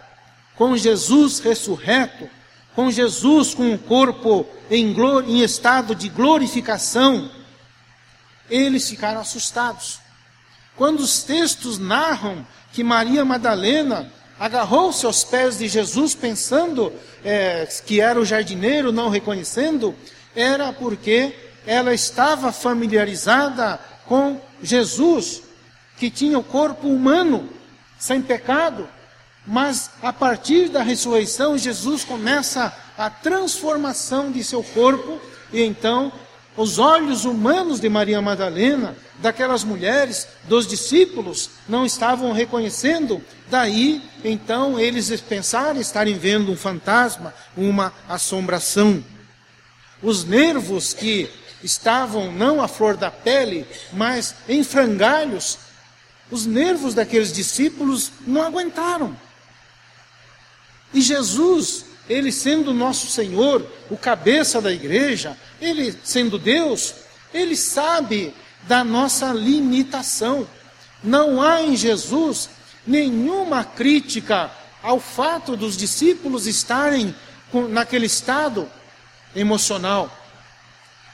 com 0.56 0.76
Jesus 0.76 1.38
ressurreto, 1.40 2.28
com 2.74 2.90
Jesus 2.90 3.54
com 3.54 3.74
o 3.74 3.78
corpo 3.78 4.46
em, 4.70 4.94
em 5.26 5.42
estado 5.42 5.94
de 5.94 6.08
glorificação, 6.08 7.30
eles 8.48 8.88
ficaram 8.88 9.20
assustados. 9.20 10.00
Quando 10.76 11.00
os 11.00 11.22
textos 11.22 11.78
narram 11.78 12.46
que 12.72 12.82
Maria 12.82 13.24
Madalena 13.24 14.10
agarrou-se 14.42 15.06
aos 15.06 15.22
pés 15.22 15.58
de 15.58 15.68
Jesus, 15.68 16.16
pensando 16.16 16.92
é, 17.24 17.64
que 17.86 18.00
era 18.00 18.18
o 18.18 18.24
jardineiro, 18.24 18.90
não 18.90 19.08
reconhecendo, 19.08 19.94
era 20.34 20.72
porque 20.72 21.32
ela 21.64 21.94
estava 21.94 22.50
familiarizada 22.50 23.78
com 24.04 24.40
Jesus, 24.60 25.44
que 25.96 26.10
tinha 26.10 26.36
o 26.36 26.42
corpo 26.42 26.88
humano, 26.88 27.48
sem 28.00 28.20
pecado, 28.20 28.88
mas 29.46 29.92
a 30.02 30.12
partir 30.12 30.68
da 30.68 30.82
ressurreição, 30.82 31.56
Jesus 31.56 32.02
começa 32.02 32.76
a 32.98 33.08
transformação 33.08 34.32
de 34.32 34.42
seu 34.42 34.64
corpo, 34.64 35.20
e 35.52 35.62
então 35.62 36.10
os 36.56 36.78
olhos 36.78 37.24
humanos 37.24 37.80
de 37.80 37.88
Maria 37.88 38.20
Madalena, 38.20 38.94
daquelas 39.18 39.64
mulheres, 39.64 40.28
dos 40.44 40.66
discípulos, 40.66 41.50
não 41.66 41.86
estavam 41.86 42.32
reconhecendo. 42.32 43.22
Daí, 43.50 44.02
então, 44.22 44.78
eles 44.78 45.20
pensaram 45.22 45.80
estarem 45.80 46.18
vendo 46.18 46.52
um 46.52 46.56
fantasma, 46.56 47.32
uma 47.56 47.92
assombração. 48.08 49.02
Os 50.02 50.24
nervos 50.24 50.92
que 50.92 51.30
estavam 51.62 52.30
não 52.30 52.60
à 52.60 52.68
flor 52.68 52.96
da 52.96 53.10
pele, 53.10 53.66
mas 53.92 54.34
em 54.48 54.62
frangalhos, 54.62 55.58
os 56.30 56.44
nervos 56.44 56.92
daqueles 56.92 57.32
discípulos 57.32 58.12
não 58.26 58.42
aguentaram. 58.42 59.16
E 60.92 61.00
Jesus, 61.00 61.86
ele 62.12 62.30
sendo 62.30 62.74
nosso 62.74 63.06
Senhor, 63.06 63.66
o 63.90 63.96
cabeça 63.96 64.60
da 64.60 64.72
igreja, 64.72 65.36
ele 65.60 65.94
sendo 66.04 66.38
Deus, 66.38 66.94
ele 67.32 67.56
sabe 67.56 68.34
da 68.68 68.84
nossa 68.84 69.32
limitação. 69.32 70.46
Não 71.02 71.40
há 71.40 71.62
em 71.62 71.76
Jesus 71.76 72.50
nenhuma 72.86 73.64
crítica 73.64 74.50
ao 74.82 74.98
fato 75.00 75.56
dos 75.56 75.76
discípulos 75.76 76.46
estarem 76.46 77.14
naquele 77.70 78.06
estado 78.06 78.68
emocional. 79.34 80.10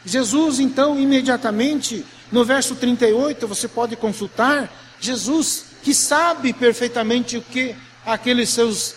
Jesus, 0.05 0.59
então, 0.59 0.99
imediatamente, 0.99 2.05
no 2.33 2.45
verso 2.45 2.75
38, 2.75 3.47
você 3.47 3.69
pode 3.69 3.97
consultar, 3.97 4.73
Jesus, 5.01 5.65
que 5.83 5.93
sabe 5.93 6.53
perfeitamente 6.53 7.37
o 7.37 7.43
que 7.43 7.75
aqueles 8.07 8.49
seus 8.49 8.95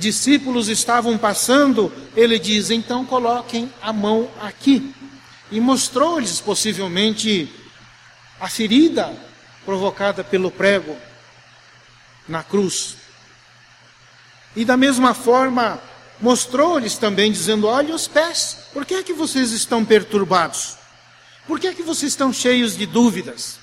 discípulos 0.00 0.68
estavam 0.68 1.16
passando, 1.16 1.92
ele 2.16 2.38
diz: 2.38 2.70
então 2.70 3.04
coloquem 3.04 3.72
a 3.80 3.92
mão 3.92 4.28
aqui. 4.40 4.94
E 5.50 5.60
mostrou-lhes 5.60 6.40
possivelmente 6.40 7.52
a 8.40 8.48
ferida 8.48 9.14
provocada 9.64 10.24
pelo 10.24 10.50
prego 10.50 10.96
na 12.26 12.42
cruz. 12.42 12.96
E 14.56 14.64
da 14.64 14.76
mesma 14.76 15.12
forma, 15.14 15.80
mostrou-lhes 16.20 16.96
também, 16.96 17.30
dizendo: 17.30 17.66
Olha 17.66 17.94
os 17.94 18.08
pés, 18.08 18.58
por 18.72 18.86
que 18.86 18.94
é 18.94 19.02
que 19.02 19.12
vocês 19.12 19.52
estão 19.52 19.84
perturbados? 19.84 20.76
Por 21.46 21.58
que 21.58 21.66
é 21.66 21.74
que 21.74 21.82
vocês 21.82 22.12
estão 22.12 22.32
cheios 22.32 22.76
de 22.76 22.86
dúvidas? 22.86 23.58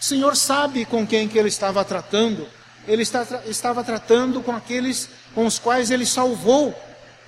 O 0.00 0.04
Senhor 0.04 0.36
sabe 0.36 0.84
com 0.84 1.06
quem 1.06 1.28
que 1.28 1.38
ele 1.38 1.48
estava 1.48 1.84
tratando. 1.84 2.48
Ele 2.88 3.02
está, 3.02 3.24
estava 3.46 3.84
tratando 3.84 4.40
com 4.42 4.50
aqueles 4.50 5.10
com 5.34 5.46
os 5.46 5.58
quais 5.58 5.90
ele 5.90 6.06
salvou, 6.06 6.74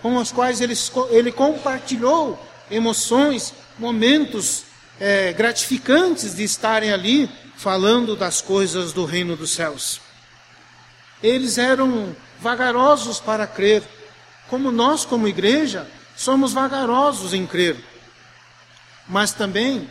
com 0.00 0.16
os 0.16 0.32
quais 0.32 0.60
ele, 0.60 0.74
ele 1.10 1.30
compartilhou 1.30 2.42
emoções, 2.70 3.52
momentos 3.78 4.64
é, 4.98 5.32
gratificantes 5.34 6.34
de 6.34 6.42
estarem 6.42 6.92
ali 6.92 7.30
falando 7.56 8.16
das 8.16 8.40
coisas 8.40 8.92
do 8.94 9.04
reino 9.04 9.36
dos 9.36 9.50
céus. 9.50 10.00
Eles 11.22 11.58
eram 11.58 12.16
vagarosos 12.40 13.20
para 13.20 13.46
crer, 13.46 13.82
como 14.48 14.72
nós, 14.72 15.04
como 15.04 15.28
igreja, 15.28 15.86
somos 16.16 16.54
vagarosos 16.54 17.34
em 17.34 17.46
crer. 17.46 17.76
Mas 19.06 19.32
também 19.32 19.90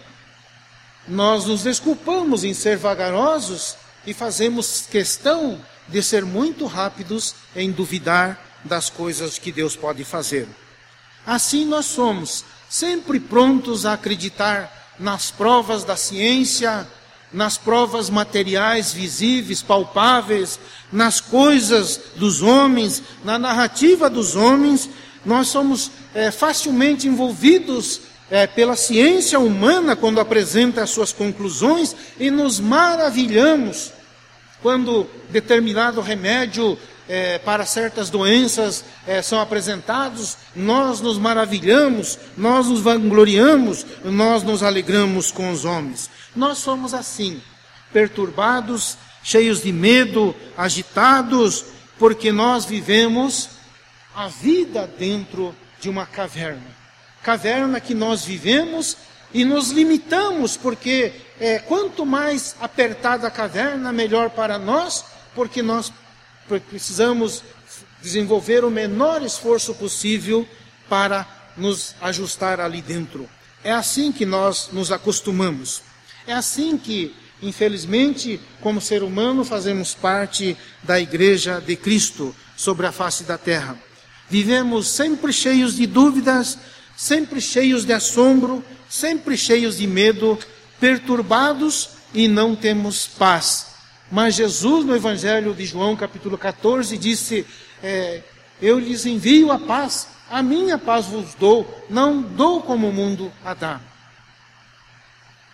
nós 1.08 1.46
nos 1.46 1.64
desculpamos 1.64 2.44
em 2.44 2.56
ser 2.56 2.76
vagarosos 2.78 3.76
e 4.10 4.14
fazemos 4.14 4.88
questão 4.90 5.60
de 5.88 6.02
ser 6.02 6.26
muito 6.26 6.66
rápidos 6.66 7.36
em 7.56 7.72
duvidar 7.72 8.44
das 8.64 8.90
coisas 8.90 9.38
que 9.38 9.52
Deus 9.52 9.76
pode 9.76 10.04
fazer. 10.04 10.48
Assim 11.28 11.64
nós 11.64 11.86
somos, 11.86 12.44
sempre 12.68 13.20
prontos 13.20 13.86
a 13.86 13.94
acreditar 13.94 14.96
nas 14.98 15.30
provas 15.30 15.84
da 15.84 15.96
ciência, 15.96 16.88
nas 17.32 17.56
provas 17.56 18.10
materiais 18.10 18.92
visíveis, 18.92 19.62
palpáveis, 19.62 20.60
nas 20.92 21.22
coisas 21.22 22.00
dos 22.16 22.42
homens, 22.42 23.04
na 23.24 23.38
narrativa 23.38 24.10
dos 24.10 24.36
homens, 24.36 24.90
nós 25.24 25.50
somos 25.50 25.92
é, 26.16 26.32
facilmente 26.32 27.08
envolvidos 27.08 28.02
é, 28.32 28.48
pela 28.48 28.76
ciência 28.76 29.40
humana 29.40 29.96
quando 29.96 30.20
apresenta 30.20 30.82
as 30.82 30.90
suas 30.90 31.14
conclusões 31.14 31.96
e 32.20 32.32
nos 32.32 32.60
maravilhamos 32.60 33.99
quando 34.62 35.10
determinado 35.30 36.02
remédio 36.02 36.78
é, 37.08 37.40
para 37.40 37.66
certas 37.66 38.10
doenças 38.10 38.86
é, 39.08 39.22
são 39.22 39.40
apresentados, 39.40 40.38
nós 40.56 41.02
nos 41.02 41.18
maravilhamos, 41.18 42.20
nós 42.38 42.68
nos 42.68 42.82
vangloriamos, 42.82 43.86
nós 44.04 44.44
nos 44.44 44.62
alegramos 44.62 45.32
com 45.32 45.50
os 45.50 45.66
homens. 45.66 46.10
Nós 46.36 46.60
somos 46.60 46.94
assim, 46.94 47.42
perturbados, 47.92 48.96
cheios 49.24 49.64
de 49.64 49.74
medo, 49.74 50.36
agitados, 50.56 51.66
porque 51.98 52.32
nós 52.32 52.66
vivemos 52.66 53.50
a 54.16 54.28
vida 54.28 54.90
dentro 54.98 55.56
de 55.80 55.90
uma 55.90 56.06
caverna. 56.06 56.78
Caverna 57.24 57.80
que 57.80 57.94
nós 57.94 58.24
vivemos 58.24 58.98
e 59.34 59.46
nos 59.46 59.70
limitamos, 59.70 60.58
porque 60.58 61.14
é, 61.40 61.60
quanto 61.60 62.06
mais 62.06 62.56
apertada 62.60 63.28
a 63.28 63.32
caverna, 63.32 63.92
melhor 63.92 64.30
para 64.32 64.58
nós, 64.58 65.06
porque 65.36 65.62
nós 65.62 65.92
precisamos 66.70 67.44
desenvolver 68.02 68.64
o 68.64 68.72
menor 68.72 69.22
esforço 69.22 69.74
possível 69.76 70.48
para 70.88 71.28
nos 71.56 71.96
ajustar 72.02 72.60
ali 72.60 72.82
dentro. 72.82 73.30
É 73.64 73.72
assim 73.72 74.12
que 74.12 74.26
nós 74.26 74.70
nos 74.72 74.92
acostumamos. 74.92 75.82
É 76.26 76.34
assim 76.34 76.78
que, 76.78 77.16
infelizmente, 77.42 78.40
como 78.62 78.82
ser 78.82 79.04
humano, 79.04 79.44
fazemos 79.44 79.94
parte 79.94 80.58
da 80.82 81.00
Igreja 81.00 81.60
de 81.60 81.76
Cristo 81.76 82.36
sobre 82.56 82.88
a 82.88 82.92
face 82.92 83.24
da 83.24 83.38
terra. 83.38 83.78
Vivemos 84.30 84.88
sempre 84.88 85.34
cheios 85.34 85.76
de 85.76 85.86
dúvidas, 85.86 86.58
sempre 87.00 87.40
cheios 87.40 87.86
de 87.86 87.94
assombro, 87.94 88.64
sempre 88.90 89.38
cheios 89.38 89.78
de 89.78 89.88
medo, 89.88 90.38
perturbados 90.80 91.92
e 92.14 92.28
não 92.28 92.56
temos 92.56 93.08
paz 93.08 93.70
mas 94.12 94.36
Jesus, 94.36 94.86
no 94.86 94.96
Evangelho 94.96 95.54
de 95.54 95.66
João, 95.66 95.96
capítulo 95.96 96.38
14, 96.38 96.98
disse: 96.98 97.46
é, 97.84 98.24
Eu 98.60 98.80
lhes 98.80 99.06
envio 99.06 99.52
a 99.52 99.60
paz, 99.60 100.08
a 100.30 100.42
minha 100.42 100.80
paz 100.80 101.06
vos 101.06 101.36
dou, 101.36 101.86
não 101.90 102.22
dou 102.22 102.62
como 102.62 102.90
o 102.90 102.94
mundo 102.94 103.32
a 103.46 103.54
dá. 103.54 103.80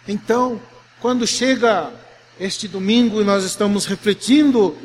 Então, 0.08 0.62
quando 1.02 1.28
chega 1.28 1.92
este 2.40 2.68
domingo 2.68 3.22
e 3.22 3.26
nós 3.26 3.44
estamos 3.44 3.86
refletindo 3.86 4.78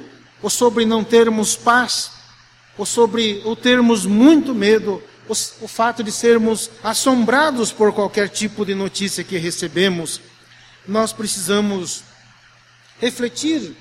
ou 0.42 0.51
sobre 0.51 0.85
não 0.85 1.05
termos 1.05 1.55
paz, 1.55 2.11
ou 2.77 2.85
sobre 2.85 3.40
o 3.44 3.55
termos 3.55 4.05
muito 4.05 4.55
medo, 4.55 5.01
o, 5.30 5.64
o 5.64 5.68
fato 5.68 6.02
de 6.02 6.10
sermos 6.10 6.68
assombrados 6.82 7.70
por 7.70 7.92
qualquer 7.92 8.28
tipo 8.28 8.66
de 8.66 8.74
notícia 8.74 9.22
que 9.22 9.38
recebemos, 9.38 10.20
nós 10.86 11.12
precisamos 11.12 12.02
refletir 13.00 13.76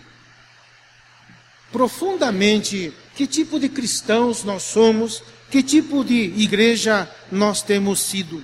profundamente 1.71 2.93
que 3.15 3.25
tipo 3.25 3.59
de 3.59 3.67
cristãos 3.67 4.43
nós 4.43 4.61
somos, 4.61 5.23
que 5.49 5.63
tipo 5.63 6.03
de 6.05 6.15
igreja 6.37 7.09
nós 7.31 7.63
temos 7.63 7.99
sido. 8.01 8.43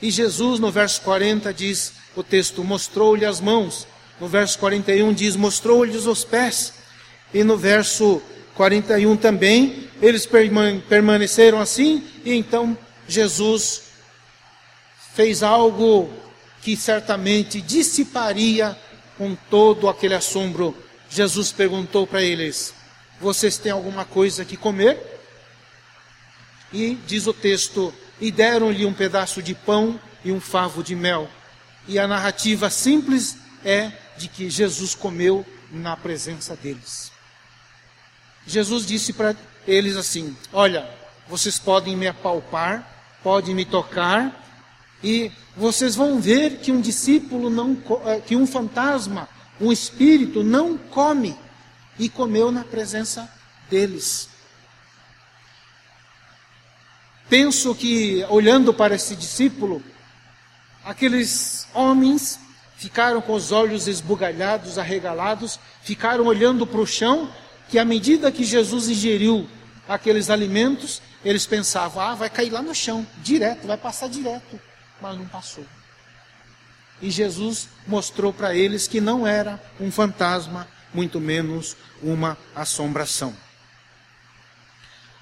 E 0.00 0.10
Jesus, 0.10 0.58
no 0.58 0.72
verso 0.72 1.02
40, 1.02 1.52
diz: 1.52 1.92
o 2.16 2.22
texto 2.22 2.64
mostrou-lhe 2.64 3.26
as 3.26 3.40
mãos. 3.40 3.86
No 4.18 4.26
verso 4.26 4.58
41 4.58 5.12
diz: 5.12 5.36
mostrou-lhes 5.36 6.06
os 6.06 6.24
pés. 6.24 6.72
E 7.32 7.44
no 7.44 7.56
verso 7.56 8.22
41 8.54 9.16
também, 9.16 9.88
eles 10.02 10.28
permaneceram 10.88 11.60
assim, 11.60 12.04
e 12.24 12.34
então 12.34 12.76
Jesus 13.06 13.84
fez 15.14 15.42
algo 15.42 16.12
que 16.60 16.76
certamente 16.76 17.60
dissiparia 17.60 18.76
com 19.16 19.36
todo 19.48 19.88
aquele 19.88 20.14
assombro, 20.14 20.76
Jesus 21.08 21.52
perguntou 21.52 22.06
para 22.06 22.22
eles: 22.22 22.74
Vocês 23.20 23.58
têm 23.58 23.70
alguma 23.70 24.04
coisa 24.04 24.44
que 24.44 24.56
comer? 24.56 24.98
E 26.72 26.98
diz 27.06 27.26
o 27.28 27.32
texto: 27.32 27.94
E 28.20 28.32
deram-lhe 28.32 28.84
um 28.84 28.94
pedaço 28.94 29.40
de 29.40 29.54
pão 29.54 30.00
e 30.24 30.32
um 30.32 30.40
favo 30.40 30.82
de 30.82 30.96
mel. 30.96 31.30
E 31.86 31.98
a 31.98 32.08
narrativa 32.08 32.70
simples 32.70 33.36
é 33.64 33.92
de 34.16 34.28
que 34.28 34.50
Jesus 34.50 34.94
comeu 34.94 35.46
na 35.70 35.96
presença 35.96 36.56
deles. 36.56 37.12
Jesus 38.46 38.84
disse 38.84 39.12
para 39.12 39.36
eles 39.66 39.96
assim: 39.96 40.36
Olha, 40.52 40.88
vocês 41.28 41.58
podem 41.58 41.96
me 41.96 42.06
apalpar, 42.06 43.18
podem 43.22 43.54
me 43.54 43.64
tocar, 43.64 44.42
e 45.02 45.30
vocês 45.56 45.94
vão 45.94 46.20
ver 46.20 46.58
que 46.58 46.72
um 46.72 46.80
discípulo 46.80 47.50
não, 47.50 47.76
eh, 48.06 48.20
que 48.20 48.36
um 48.36 48.46
fantasma, 48.46 49.28
um 49.60 49.72
espírito 49.72 50.42
não 50.42 50.76
come 50.76 51.36
e 51.98 52.08
comeu 52.08 52.50
na 52.50 52.64
presença 52.64 53.30
deles. 53.68 54.28
Penso 57.28 57.74
que 57.74 58.24
olhando 58.28 58.74
para 58.74 58.94
esse 58.94 59.16
discípulo, 59.16 59.82
aqueles 60.84 61.66
homens 61.72 62.38
ficaram 62.76 63.22
com 63.22 63.32
os 63.32 63.52
olhos 63.52 63.86
esbugalhados, 63.86 64.78
arregalados, 64.78 65.58
ficaram 65.82 66.26
olhando 66.26 66.66
para 66.66 66.80
o 66.80 66.86
chão, 66.86 67.32
que 67.72 67.78
à 67.78 67.84
medida 67.84 68.30
que 68.30 68.44
Jesus 68.44 68.88
ingeriu 68.88 69.48
aqueles 69.88 70.30
alimentos, 70.30 71.02
eles 71.24 71.46
pensavam: 71.46 72.00
ah, 72.00 72.14
vai 72.14 72.30
cair 72.30 72.50
lá 72.50 72.62
no 72.62 72.72
chão, 72.72 73.04
direto, 73.20 73.66
vai 73.66 73.76
passar 73.76 74.08
direto 74.08 74.60
mas 75.02 75.18
não 75.18 75.26
passou. 75.26 75.66
E 77.02 77.10
Jesus 77.10 77.68
mostrou 77.86 78.32
para 78.32 78.54
eles 78.54 78.86
que 78.86 79.00
não 79.00 79.26
era 79.26 79.60
um 79.80 79.90
fantasma, 79.90 80.68
muito 80.94 81.20
menos 81.20 81.76
uma 82.00 82.38
assombração. 82.54 83.34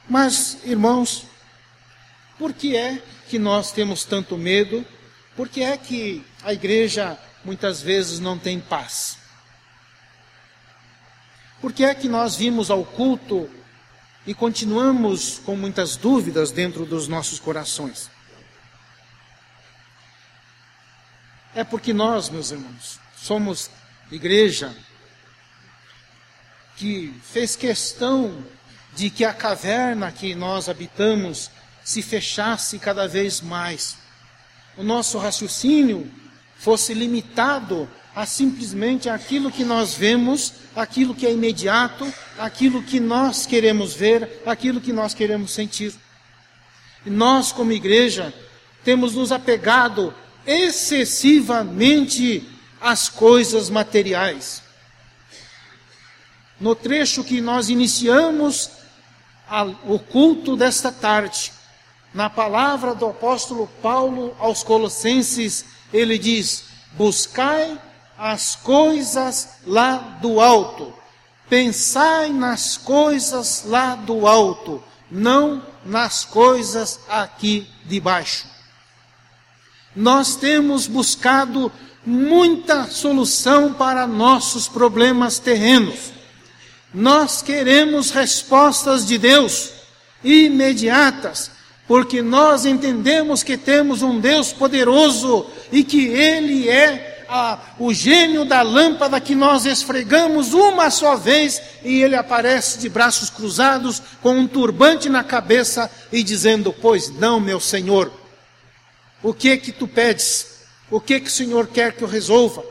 Mas, 0.07 0.59
irmãos, 0.65 1.25
por 2.39 2.53
que 2.53 2.77
é 2.77 3.03
que 3.29 3.39
nós 3.39 3.73
temos 3.73 4.05
tanto 4.05 4.37
medo? 4.37 4.85
Por 5.35 5.49
que 5.49 5.63
é 5.63 5.79
que 5.79 6.23
a 6.45 6.53
igreja 6.53 7.19
muitas 7.43 7.81
vezes 7.81 8.21
não 8.21 8.39
tem 8.39 8.61
paz? 8.61 9.20
Por 11.61 11.73
que 11.73 11.85
é 11.85 11.95
que 11.95 12.09
nós 12.09 12.37
vimos 12.37 12.71
ao 12.71 12.85
culto 12.85 13.49
e 14.27 14.35
continuamos 14.35 15.39
com 15.45 15.57
muitas 15.57 15.97
dúvidas 15.97 16.51
dentro 16.51 16.87
dos 16.87 17.07
nossos 17.07 17.39
corações? 17.39 18.11
É 21.55 21.65
porque 21.65 21.93
nós, 21.93 22.31
meus 22.31 22.51
irmãos, 22.51 22.99
somos 23.17 23.71
igreja 24.11 24.75
que 26.77 27.15
fez 27.23 27.57
questão 27.57 28.45
de 28.95 29.11
que 29.11 29.25
a 29.25 29.35
caverna 29.35 30.11
que 30.11 30.35
nós 30.35 30.69
habitamos 30.69 31.51
se 31.85 32.03
fechasse 32.03 32.79
cada 32.79 33.07
vez 33.07 33.41
mais 33.41 33.97
o 34.77 34.83
nosso 34.83 35.19
raciocínio 35.19 36.11
fosse 36.57 36.95
limitado 36.95 37.89
a 38.15 38.27
simplesmente 38.27 39.09
aquilo 39.09 39.51
que 39.51 39.65
nós 39.65 39.95
vemos, 39.95 40.53
aquilo 40.75 41.15
que 41.15 41.27
é 41.27 41.33
imediato, 41.33 42.13
aquilo 42.39 42.83
que 42.83 42.99
nós 42.99 43.47
queremos 43.47 43.95
ver, 43.95 44.43
aquilo 44.45 44.81
que 44.81 44.93
nós 44.93 45.15
queremos 45.15 45.53
sentir. 45.53 45.95
E 47.07 47.11
nós, 47.11 47.53
como 47.53 47.73
igreja, 47.73 48.35
temos 48.85 49.15
nos 49.15 49.33
apegado 49.33 50.13
excessivamente 50.47 52.49
às 52.81 53.09
coisas 53.09 53.71
materiais. 53.71 54.63
No 56.59 56.75
trecho 56.75 57.25
que 57.25 57.41
nós 57.41 57.71
iniciamos 57.71 58.71
o 59.85 59.99
culto 59.99 60.57
desta 60.57 60.93
tarde, 60.93 61.53
na 62.13 62.29
palavra 62.29 62.95
do 62.95 63.07
apóstolo 63.07 63.69
Paulo 63.81 64.37
aos 64.39 64.63
Colossenses, 64.63 65.65
ele 65.93 66.19
diz: 66.19 66.65
Buscai 66.93 67.79
as 68.21 68.55
coisas 68.55 69.49
lá 69.67 69.97
do 70.21 70.43
alto, 70.43 70.93
pensai 71.49 72.29
nas 72.29 72.77
coisas 72.77 73.65
lá 73.65 73.95
do 73.95 74.27
alto, 74.27 74.85
não 75.11 75.63
nas 75.87 76.23
coisas 76.23 77.01
aqui 77.09 77.67
de 77.87 77.99
baixo. 77.99 78.45
Nós 79.97 80.37
temos 80.37 80.87
buscado 80.87 81.73
muita 82.05 82.85
solução 82.91 83.73
para 83.73 84.07
nossos 84.07 84.69
problemas 84.69 85.39
terrenos. 85.39 86.13
Nós 86.93 87.41
queremos 87.41 88.11
respostas 88.11 89.07
de 89.07 89.17
Deus 89.17 89.71
imediatas 90.23 91.51
porque 91.89 92.21
nós 92.21 92.67
entendemos 92.67 93.43
que 93.43 93.57
temos 93.57 94.03
um 94.03 94.21
Deus 94.21 94.53
poderoso 94.53 95.47
e 95.73 95.83
que 95.83 96.07
Ele 96.07 96.69
é 96.69 97.10
a, 97.31 97.61
o 97.79 97.95
gênio 97.95 98.45
da 98.45 98.61
lâmpada 98.61 99.21
que 99.21 99.37
nós 99.37 99.65
esfregamos 99.65 100.53
uma 100.53 100.91
só 100.91 101.15
vez 101.15 101.63
e 101.85 102.03
Ele 102.03 102.17
aparece 102.17 102.79
de 102.81 102.89
braços 102.89 103.31
cruzados 103.31 104.03
com 104.21 104.33
um 104.33 104.49
turbante 104.49 105.09
na 105.09 105.23
cabeça 105.23 105.89
e 106.11 106.25
dizendo: 106.25 106.73
Pois 106.73 107.09
não, 107.09 107.39
meu 107.39 107.61
Senhor, 107.61 108.13
o 109.23 109.33
que 109.33 109.57
que 109.59 109.71
tu 109.71 109.87
pedes? 109.87 110.59
O 110.91 111.01
que 111.01 111.21
que 111.21 111.29
o 111.29 111.33
Senhor 111.33 111.69
quer 111.69 111.93
que 111.93 112.03
eu 112.03 112.09
resolva? 112.09 112.65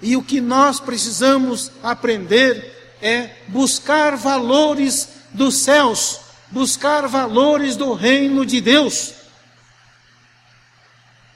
E 0.00 0.16
o 0.16 0.22
que 0.22 0.40
nós 0.40 0.80
precisamos 0.80 1.70
aprender 1.82 2.96
é 3.02 3.30
buscar 3.48 4.16
valores 4.16 5.08
dos 5.32 5.56
céus, 5.56 6.20
buscar 6.50 7.06
valores 7.06 7.76
do 7.76 7.92
reino 7.92 8.46
de 8.46 8.60
Deus. 8.62 9.15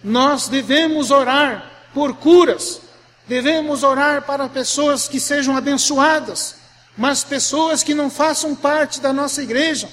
Nós 0.02 0.48
devemos 0.48 1.10
orar 1.10 1.70
por 1.92 2.14
curas, 2.14 2.80
devemos 3.26 3.82
orar 3.82 4.22
para 4.22 4.48
pessoas 4.48 5.06
que 5.06 5.20
sejam 5.20 5.56
abençoadas, 5.56 6.56
mas 6.96 7.22
pessoas 7.22 7.82
que 7.82 7.94
não 7.94 8.10
façam 8.10 8.54
parte 8.54 9.00
da 9.00 9.12
nossa 9.12 9.42
igreja. 9.42 9.88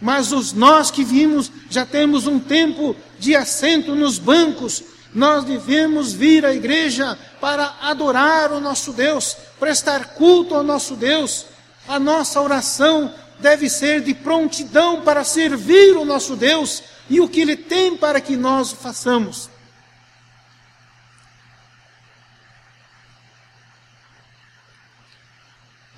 Mas 0.00 0.30
os 0.30 0.52
nós 0.52 0.90
que 0.90 1.02
vimos, 1.02 1.50
já 1.70 1.86
temos 1.86 2.26
um 2.26 2.38
tempo 2.38 2.94
de 3.18 3.34
assento 3.34 3.94
nos 3.94 4.18
bancos, 4.18 4.82
nós 5.14 5.44
devemos 5.44 6.12
vir 6.12 6.44
à 6.44 6.52
igreja 6.52 7.18
para 7.40 7.76
adorar 7.80 8.52
o 8.52 8.60
nosso 8.60 8.92
Deus, 8.92 9.36
prestar 9.58 10.14
culto 10.14 10.54
ao 10.54 10.62
nosso 10.62 10.94
Deus, 10.94 11.46
a 11.88 11.98
nossa 11.98 12.40
oração 12.40 13.12
deve 13.38 13.70
ser 13.70 14.02
de 14.02 14.12
prontidão 14.12 15.00
para 15.00 15.24
servir 15.24 15.96
o 15.96 16.04
nosso 16.04 16.36
Deus 16.36 16.82
e 17.08 17.20
o 17.20 17.28
que 17.28 17.40
Ele 17.40 17.56
tem 17.56 17.96
para 17.96 18.20
que 18.20 18.36
nós 18.36 18.72
façamos. 18.72 19.50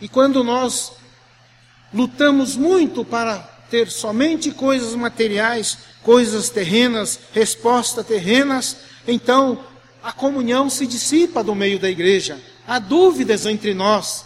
E 0.00 0.08
quando 0.08 0.44
nós 0.44 0.92
lutamos 1.92 2.56
muito 2.56 3.04
para 3.04 3.38
ter 3.70 3.90
somente 3.90 4.50
coisas 4.52 4.94
materiais, 4.94 5.78
coisas 6.02 6.48
terrenas, 6.48 7.18
respostas 7.32 8.06
terrenas, 8.06 8.76
então 9.06 9.64
a 10.02 10.12
comunhão 10.12 10.70
se 10.70 10.86
dissipa 10.86 11.42
do 11.42 11.54
meio 11.54 11.78
da 11.78 11.90
igreja. 11.90 12.40
Há 12.66 12.78
dúvidas 12.78 13.44
entre 13.44 13.74
nós. 13.74 14.24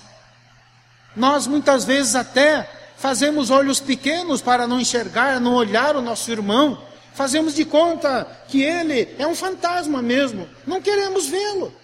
Nós 1.16 1.46
muitas 1.46 1.84
vezes 1.84 2.14
até 2.14 2.68
fazemos 3.02 3.50
olhos 3.50 3.80
pequenos 3.80 4.40
para 4.40 4.64
não 4.64 4.80
enxergar, 4.80 5.40
não 5.40 5.54
olhar 5.54 5.96
o 5.96 6.00
nosso 6.00 6.30
irmão. 6.30 6.80
Fazemos 7.14 7.52
de 7.52 7.64
conta 7.64 8.24
que 8.46 8.62
ele 8.62 9.12
é 9.18 9.26
um 9.26 9.34
fantasma 9.34 10.00
mesmo. 10.00 10.48
Não 10.64 10.80
queremos 10.80 11.26
vê-lo. 11.26 11.74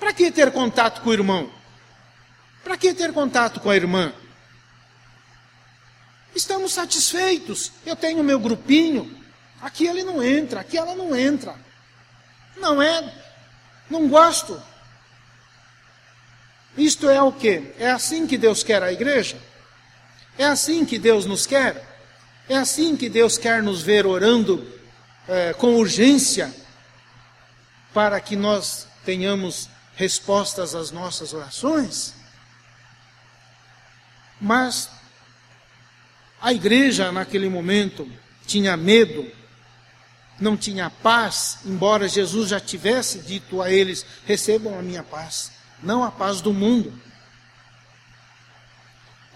Para 0.00 0.14
que 0.14 0.30
ter 0.30 0.50
contato 0.50 1.02
com 1.02 1.10
o 1.10 1.12
irmão? 1.12 1.52
Para 2.64 2.78
que 2.78 2.94
ter 2.94 3.12
contato 3.12 3.60
com 3.60 3.68
a 3.68 3.76
irmã? 3.76 4.14
Estamos 6.34 6.72
satisfeitos. 6.72 7.70
Eu 7.84 7.94
tenho 7.94 8.24
meu 8.24 8.40
grupinho. 8.40 9.14
Aqui 9.60 9.86
ele 9.86 10.02
não 10.02 10.22
entra, 10.22 10.60
aqui 10.60 10.78
ela 10.78 10.94
não 10.94 11.14
entra. 11.14 11.54
Não 12.56 12.80
é, 12.80 13.12
não 13.90 14.08
gosto. 14.08 14.60
Isto 16.78 17.10
é 17.10 17.20
o 17.20 17.30
que? 17.30 17.74
É 17.78 17.90
assim 17.90 18.26
que 18.26 18.38
Deus 18.38 18.62
quer 18.62 18.82
a 18.82 18.90
igreja? 18.90 19.51
É 20.38 20.44
assim 20.44 20.84
que 20.84 20.98
Deus 20.98 21.26
nos 21.26 21.46
quer? 21.46 21.88
É 22.48 22.56
assim 22.56 22.96
que 22.96 23.08
Deus 23.08 23.38
quer 23.38 23.62
nos 23.62 23.82
ver 23.82 24.06
orando 24.06 24.66
é, 25.28 25.52
com 25.52 25.74
urgência 25.74 26.52
para 27.94 28.20
que 28.20 28.34
nós 28.34 28.86
tenhamos 29.04 29.68
respostas 29.94 30.74
às 30.74 30.90
nossas 30.90 31.32
orações? 31.32 32.14
Mas 34.40 34.90
a 36.40 36.52
igreja 36.52 37.12
naquele 37.12 37.48
momento 37.48 38.10
tinha 38.46 38.76
medo, 38.76 39.30
não 40.40 40.56
tinha 40.56 40.90
paz, 40.90 41.58
embora 41.64 42.08
Jesus 42.08 42.48
já 42.48 42.58
tivesse 42.58 43.18
dito 43.20 43.62
a 43.62 43.70
eles: 43.70 44.04
recebam 44.26 44.78
a 44.78 44.82
minha 44.82 45.02
paz 45.02 45.52
não 45.82 46.04
a 46.04 46.10
paz 46.10 46.40
do 46.40 46.52
mundo. 46.52 46.92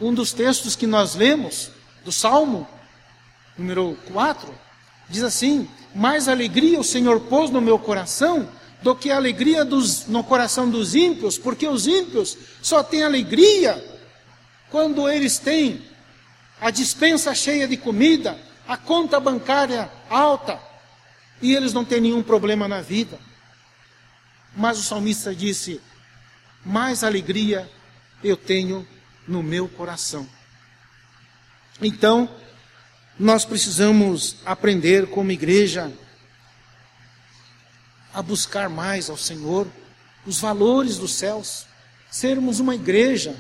Um 0.00 0.12
dos 0.12 0.32
textos 0.32 0.76
que 0.76 0.86
nós 0.86 1.14
lemos, 1.14 1.70
do 2.04 2.12
Salmo, 2.12 2.68
número 3.56 3.96
4, 4.12 4.54
diz 5.08 5.22
assim: 5.22 5.68
Mais 5.94 6.28
alegria 6.28 6.78
o 6.78 6.84
Senhor 6.84 7.20
pôs 7.20 7.50
no 7.50 7.60
meu 7.60 7.78
coração 7.78 8.48
do 8.82 8.94
que 8.94 9.10
a 9.10 9.16
alegria 9.16 9.64
dos, 9.64 10.06
no 10.06 10.22
coração 10.22 10.68
dos 10.68 10.94
ímpios, 10.94 11.38
porque 11.38 11.66
os 11.66 11.86
ímpios 11.86 12.36
só 12.62 12.82
têm 12.82 13.02
alegria 13.02 13.82
quando 14.70 15.08
eles 15.08 15.38
têm 15.38 15.82
a 16.60 16.70
dispensa 16.70 17.34
cheia 17.34 17.66
de 17.66 17.76
comida, 17.76 18.38
a 18.68 18.76
conta 18.76 19.18
bancária 19.18 19.90
alta, 20.10 20.60
e 21.40 21.54
eles 21.54 21.72
não 21.72 21.84
têm 21.84 22.00
nenhum 22.00 22.22
problema 22.22 22.68
na 22.68 22.80
vida. 22.80 23.18
Mas 24.54 24.78
o 24.78 24.82
salmista 24.82 25.34
disse: 25.34 25.80
mais 26.64 27.02
alegria 27.02 27.70
eu 28.22 28.36
tenho 28.36 28.86
no 29.26 29.42
meu 29.42 29.68
coração. 29.68 30.26
Então, 31.80 32.28
nós 33.18 33.44
precisamos 33.44 34.36
aprender 34.44 35.08
como 35.08 35.32
igreja 35.32 35.92
a 38.12 38.22
buscar 38.22 38.68
mais 38.68 39.10
ao 39.10 39.16
Senhor, 39.16 39.66
os 40.26 40.40
valores 40.40 40.96
dos 40.96 41.14
céus, 41.14 41.66
sermos 42.10 42.60
uma 42.60 42.74
igreja, 42.74 43.36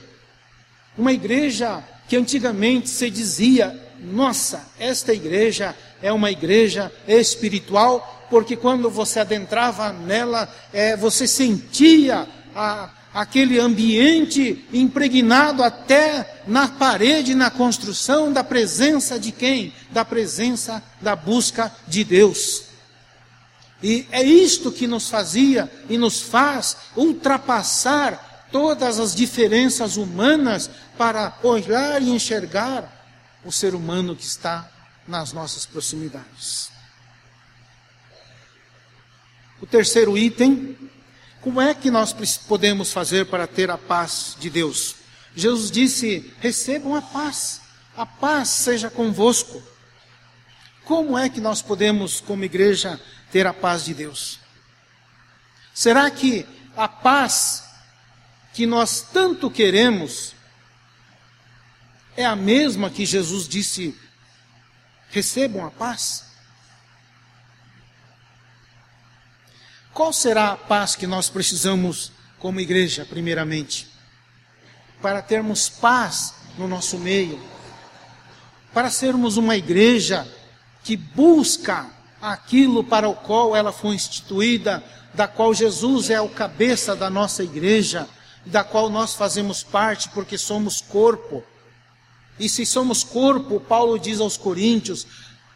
uma 0.98 1.12
igreja 1.12 1.82
que 2.08 2.16
antigamente 2.16 2.88
se 2.88 3.10
dizia, 3.10 3.74
nossa, 3.98 4.68
esta 4.78 5.14
igreja 5.14 5.74
é 6.02 6.12
uma 6.12 6.30
igreja 6.30 6.92
espiritual, 7.08 8.26
porque 8.30 8.56
quando 8.56 8.90
você 8.90 9.20
adentrava 9.20 9.92
nela, 9.92 10.52
é, 10.72 10.96
você 10.96 11.26
sentia 11.26 12.28
a, 12.54 12.90
aquele 13.16 13.58
ambiente 13.58 14.62
impregnado 14.70 15.62
até 15.62 16.42
na 16.46 16.68
parede, 16.68 17.34
na 17.34 17.50
construção 17.50 18.30
da 18.30 18.44
presença 18.44 19.18
de 19.18 19.32
quem? 19.32 19.72
Da 19.90 20.04
presença 20.04 20.82
da 21.00 21.16
busca 21.16 21.74
de 21.88 22.04
Deus. 22.04 22.64
E 23.82 24.06
é 24.12 24.22
isto 24.22 24.70
que 24.70 24.86
nos 24.86 25.08
fazia 25.08 25.72
e 25.88 25.96
nos 25.96 26.20
faz 26.20 26.76
ultrapassar 26.94 28.48
todas 28.52 29.00
as 29.00 29.14
diferenças 29.14 29.96
humanas 29.96 30.68
para 30.98 31.38
olhar 31.42 32.02
e 32.02 32.10
enxergar 32.10 33.08
o 33.42 33.50
ser 33.50 33.74
humano 33.74 34.14
que 34.14 34.24
está 34.24 34.70
nas 35.08 35.32
nossas 35.32 35.64
proximidades. 35.64 36.70
O 39.58 39.64
terceiro 39.64 40.18
item 40.18 40.76
como 41.40 41.60
é 41.60 41.74
que 41.74 41.90
nós 41.90 42.12
podemos 42.38 42.92
fazer 42.92 43.26
para 43.26 43.46
ter 43.46 43.70
a 43.70 43.78
paz 43.78 44.36
de 44.38 44.50
Deus? 44.50 44.96
Jesus 45.34 45.70
disse: 45.70 46.32
recebam 46.40 46.94
a 46.94 47.02
paz, 47.02 47.60
a 47.96 48.04
paz 48.04 48.48
seja 48.48 48.90
convosco. 48.90 49.62
Como 50.84 51.18
é 51.18 51.28
que 51.28 51.40
nós 51.40 51.62
podemos, 51.62 52.20
como 52.20 52.44
igreja, 52.44 53.00
ter 53.30 53.46
a 53.46 53.52
paz 53.52 53.84
de 53.84 53.94
Deus? 53.94 54.38
Será 55.74 56.10
que 56.10 56.46
a 56.76 56.88
paz 56.88 57.64
que 58.54 58.66
nós 58.66 59.02
tanto 59.12 59.50
queremos 59.50 60.34
é 62.16 62.24
a 62.24 62.34
mesma 62.34 62.88
que 62.88 63.04
Jesus 63.04 63.46
disse: 63.46 63.96
recebam 65.10 65.66
a 65.66 65.70
paz? 65.70 66.25
Qual 69.96 70.12
será 70.12 70.52
a 70.52 70.56
paz 70.58 70.94
que 70.94 71.06
nós 71.06 71.30
precisamos 71.30 72.12
como 72.38 72.60
igreja, 72.60 73.06
primeiramente? 73.08 73.88
Para 75.00 75.22
termos 75.22 75.70
paz 75.70 76.34
no 76.58 76.68
nosso 76.68 76.98
meio, 76.98 77.40
para 78.74 78.90
sermos 78.90 79.38
uma 79.38 79.56
igreja 79.56 80.30
que 80.84 80.98
busca 80.98 81.86
aquilo 82.20 82.84
para 82.84 83.08
o 83.08 83.14
qual 83.14 83.56
ela 83.56 83.72
foi 83.72 83.94
instituída, 83.94 84.84
da 85.14 85.26
qual 85.26 85.54
Jesus 85.54 86.10
é 86.10 86.20
o 86.20 86.28
cabeça 86.28 86.94
da 86.94 87.08
nossa 87.08 87.42
igreja, 87.42 88.06
da 88.44 88.62
qual 88.62 88.90
nós 88.90 89.14
fazemos 89.14 89.62
parte 89.62 90.10
porque 90.10 90.36
somos 90.36 90.82
corpo. 90.82 91.42
E 92.38 92.50
se 92.50 92.66
somos 92.66 93.02
corpo, 93.02 93.58
Paulo 93.60 93.98
diz 93.98 94.20
aos 94.20 94.36
Coríntios, 94.36 95.06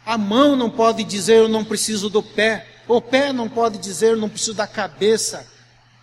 a 0.03 0.17
mão 0.17 0.55
não 0.55 0.71
pode 0.71 1.03
dizer 1.03 1.35
eu 1.35 1.47
não 1.47 1.63
preciso 1.63 2.09
do 2.09 2.23
pé, 2.23 2.70
o 2.97 3.01
pé 3.01 3.31
não 3.31 3.47
pode 3.47 3.77
dizer, 3.77 4.17
não 4.17 4.29
preciso 4.29 4.53
da 4.53 4.67
cabeça. 4.67 5.47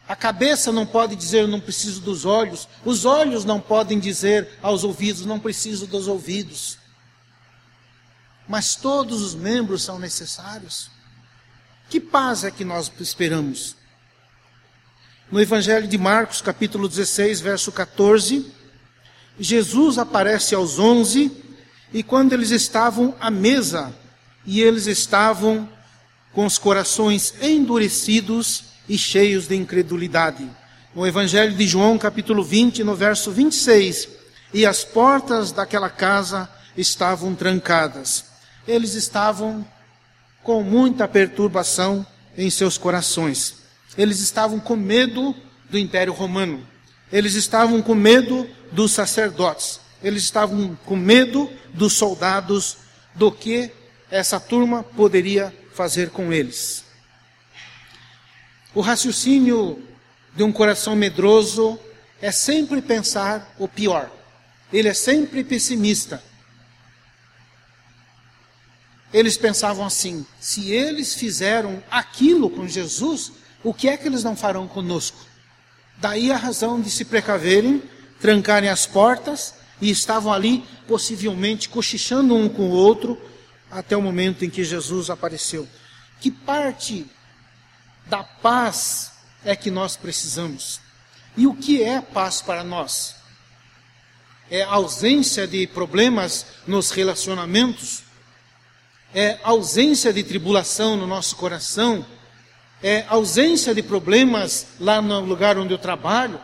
A 0.09 0.17
cabeça 0.17 0.73
não 0.73 0.87
pode 0.87 1.15
dizer, 1.15 1.47
não 1.47 1.61
preciso 1.61 2.01
dos 2.01 2.25
olhos. 2.25 2.67
Os 2.85 3.05
olhos 3.05 3.45
não 3.45 3.61
podem 3.61 3.99
dizer 3.99 4.49
aos 4.63 4.85
ouvidos, 4.85 5.27
não 5.27 5.39
preciso 5.39 5.87
dos 5.87 6.09
ouvidos. 6.09 6.79
Mas 8.49 8.75
todos 8.75 9.21
os 9.21 9.35
membros 9.35 9.83
são 9.83 9.99
necessários. 9.99 10.91
Que 11.91 12.01
paz 12.01 12.45
é 12.45 12.51
que 12.51 12.65
nós 12.65 12.91
esperamos? 13.01 13.77
No 15.31 15.41
Evangelho 15.41 15.87
de 15.87 15.99
Marcos, 15.99 16.41
capítulo 16.41 16.89
16, 16.89 17.43
verso 17.43 17.71
14, 17.71 18.51
Jesus 19.39 19.99
aparece 19.99 20.55
aos 20.55 20.79
onze, 20.79 21.31
e 21.93 22.03
quando 22.03 22.33
eles 22.33 22.51
estavam 22.51 23.15
à 23.21 23.31
mesa, 23.31 23.95
e 24.47 24.63
eles 24.63 24.87
estavam 24.87 25.69
com 26.39 26.47
os 26.47 26.57
corações 26.57 27.35
endurecidos 27.43 28.67
e 28.89 28.97
cheios 28.97 29.49
de 29.49 29.57
incredulidade. 29.57 30.49
No 30.95 31.05
Evangelho 31.05 31.53
de 31.53 31.67
João, 31.67 31.99
capítulo 31.99 32.45
20, 32.45 32.85
no 32.85 32.95
verso 32.95 33.33
26, 33.33 34.09
e 34.55 34.65
as 34.65 34.85
portas 34.85 35.51
daquela 35.51 35.91
casa 35.91 36.49
estavam 36.77 37.35
trancadas. 37.35 38.27
Eles 38.69 38.95
estavam 38.95 39.67
com 40.41 40.63
muita 40.63 41.09
perturbação 41.09 42.07
em 42.37 42.49
seus 42.51 42.79
corações. 42.79 43.57
Eles 43.97 44.21
estavam 44.21 44.61
com 44.61 44.77
medo 44.77 45.35
do 45.69 45.77
Império 45.77 46.13
Romano. 46.13 46.65
Eles 47.13 47.35
estavam 47.35 47.83
com 47.83 47.97
medo 47.97 48.49
dos 48.71 48.93
sacerdotes. 48.93 49.81
Eles 50.01 50.23
estavam 50.23 50.79
com 50.87 50.95
medo 50.95 51.51
dos 51.75 51.95
soldados, 51.95 52.77
do 53.13 53.33
que 53.33 53.73
essa 54.09 54.39
turma 54.39 54.85
poderia 54.85 55.53
fazer 55.79 56.11
com 56.11 56.33
eles. 56.33 56.85
O 58.75 58.81
raciocínio 58.81 59.81
de 60.35 60.43
um 60.43 60.51
coração 60.51 60.97
medroso 60.97 61.79
é 62.21 62.33
sempre 62.33 62.83
pensar 62.83 63.55
o 63.61 63.69
pior. 63.69 64.11
Ele 64.73 64.89
é 64.89 64.95
sempre 64.95 65.45
pessimista. 65.45 66.21
Eles 69.13 69.37
pensavam 69.37 69.87
assim: 69.87 70.27
se 70.41 70.73
eles 70.73 71.15
fizeram 71.15 71.81
aquilo 71.89 72.51
com 72.51 72.67
Jesus, 72.67 73.31
o 73.63 73.73
que 73.73 73.89
é 73.89 73.97
que 73.97 74.09
eles 74.09 74.25
não 74.25 74.35
farão 74.35 74.67
conosco? 74.67 75.19
Daí 75.99 76.33
a 76.33 76.37
razão 76.37 76.81
de 76.81 76.91
se 76.91 77.05
precaverem, 77.05 77.81
trancarem 78.21 78.69
as 78.69 78.85
portas 78.85 79.55
e 79.81 79.91
estavam 79.91 80.33
ali, 80.33 80.65
possivelmente 80.89 81.69
cochichando 81.69 82.35
um 82.35 82.49
com 82.49 82.69
o 82.69 82.73
outro, 82.73 83.17
até 83.71 83.97
o 83.97 84.03
momento 84.03 84.45
em 84.45 84.51
que 84.51 84.65
Jesus 84.65 85.11
apareceu. 85.11 85.69
Que 86.21 86.31
parte 86.31 87.07
da 88.07 88.23
paz 88.25 89.13
é 89.45 89.55
que 89.55 89.71
nós 89.71 89.97
precisamos? 89.97 90.81
E 91.37 91.47
o 91.47 91.55
que 91.55 91.83
é 91.83 92.01
paz 92.01 92.43
para 92.43 92.65
nós? 92.65 93.15
É 94.51 94.63
ausência 94.63 95.47
de 95.47 95.67
problemas 95.67 96.47
nos 96.67 96.91
relacionamentos? 96.91 98.03
É 99.15 99.39
ausência 99.43 100.13
de 100.13 100.23
tribulação 100.23 100.97
no 100.97 101.07
nosso 101.07 101.37
coração? 101.37 102.05
É 102.83 103.05
ausência 103.09 103.75
de 103.75 103.83
problemas 103.83 104.67
lá 104.81 105.03
no 105.03 105.21
lugar 105.21 105.59
onde 105.59 105.73
eu 105.73 105.79
trabalho? 105.79 106.41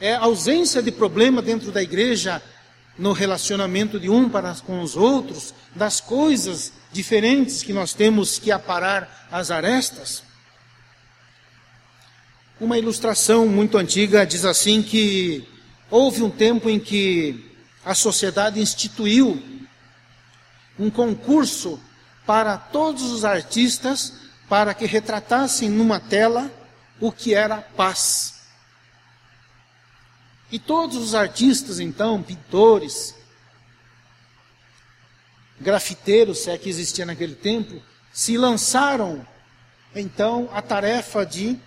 É 0.00 0.14
ausência 0.14 0.82
de 0.82 0.92
problema 0.92 1.40
dentro 1.40 1.72
da 1.72 1.82
igreja 1.82 2.42
no 2.98 3.12
relacionamento 3.12 4.00
de 4.00 4.08
um 4.08 4.28
para 4.28 4.54
com 4.54 4.80
os 4.80 4.96
outros, 4.96 5.54
das 5.74 6.00
coisas 6.00 6.72
diferentes 6.92 7.62
que 7.62 7.72
nós 7.72 7.92
temos 7.92 8.38
que 8.38 8.50
aparar 8.50 9.28
as 9.30 9.50
arestas. 9.50 10.22
Uma 12.58 12.78
ilustração 12.78 13.46
muito 13.46 13.76
antiga 13.76 14.24
diz 14.24 14.44
assim 14.44 14.82
que 14.82 15.46
houve 15.90 16.22
um 16.22 16.30
tempo 16.30 16.70
em 16.70 16.80
que 16.80 17.52
a 17.84 17.94
sociedade 17.94 18.60
instituiu 18.60 19.42
um 20.78 20.90
concurso 20.90 21.78
para 22.24 22.56
todos 22.56 23.02
os 23.12 23.24
artistas 23.24 24.14
para 24.48 24.74
que 24.74 24.86
retratassem 24.86 25.68
numa 25.68 26.00
tela 26.00 26.50
o 27.00 27.12
que 27.12 27.34
era 27.34 27.58
paz. 27.58 28.35
E 30.50 30.58
todos 30.58 30.96
os 30.96 31.14
artistas, 31.14 31.80
então, 31.80 32.22
pintores, 32.22 33.14
grafiteiros, 35.60 36.38
se 36.38 36.50
é 36.50 36.58
que 36.58 36.68
existia 36.68 37.04
naquele 37.04 37.34
tempo, 37.34 37.82
se 38.12 38.38
lançaram, 38.38 39.26
então, 39.94 40.48
a 40.52 40.62
tarefa 40.62 41.26
de 41.26 41.58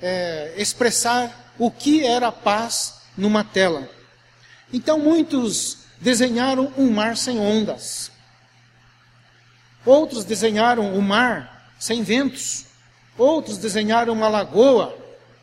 é, 0.00 0.54
expressar 0.56 1.52
o 1.58 1.70
que 1.70 2.04
era 2.04 2.30
paz 2.30 3.00
numa 3.16 3.42
tela. 3.42 3.88
Então, 4.72 4.98
muitos 4.98 5.78
desenharam 6.00 6.72
um 6.76 6.90
mar 6.90 7.16
sem 7.16 7.38
ondas. 7.38 8.12
Outros 9.84 10.24
desenharam 10.24 10.94
o 10.94 10.98
um 10.98 11.00
mar 11.00 11.72
sem 11.78 12.02
ventos. 12.02 12.66
Outros 13.18 13.58
desenharam 13.58 14.12
uma 14.12 14.28
lagoa 14.28 14.96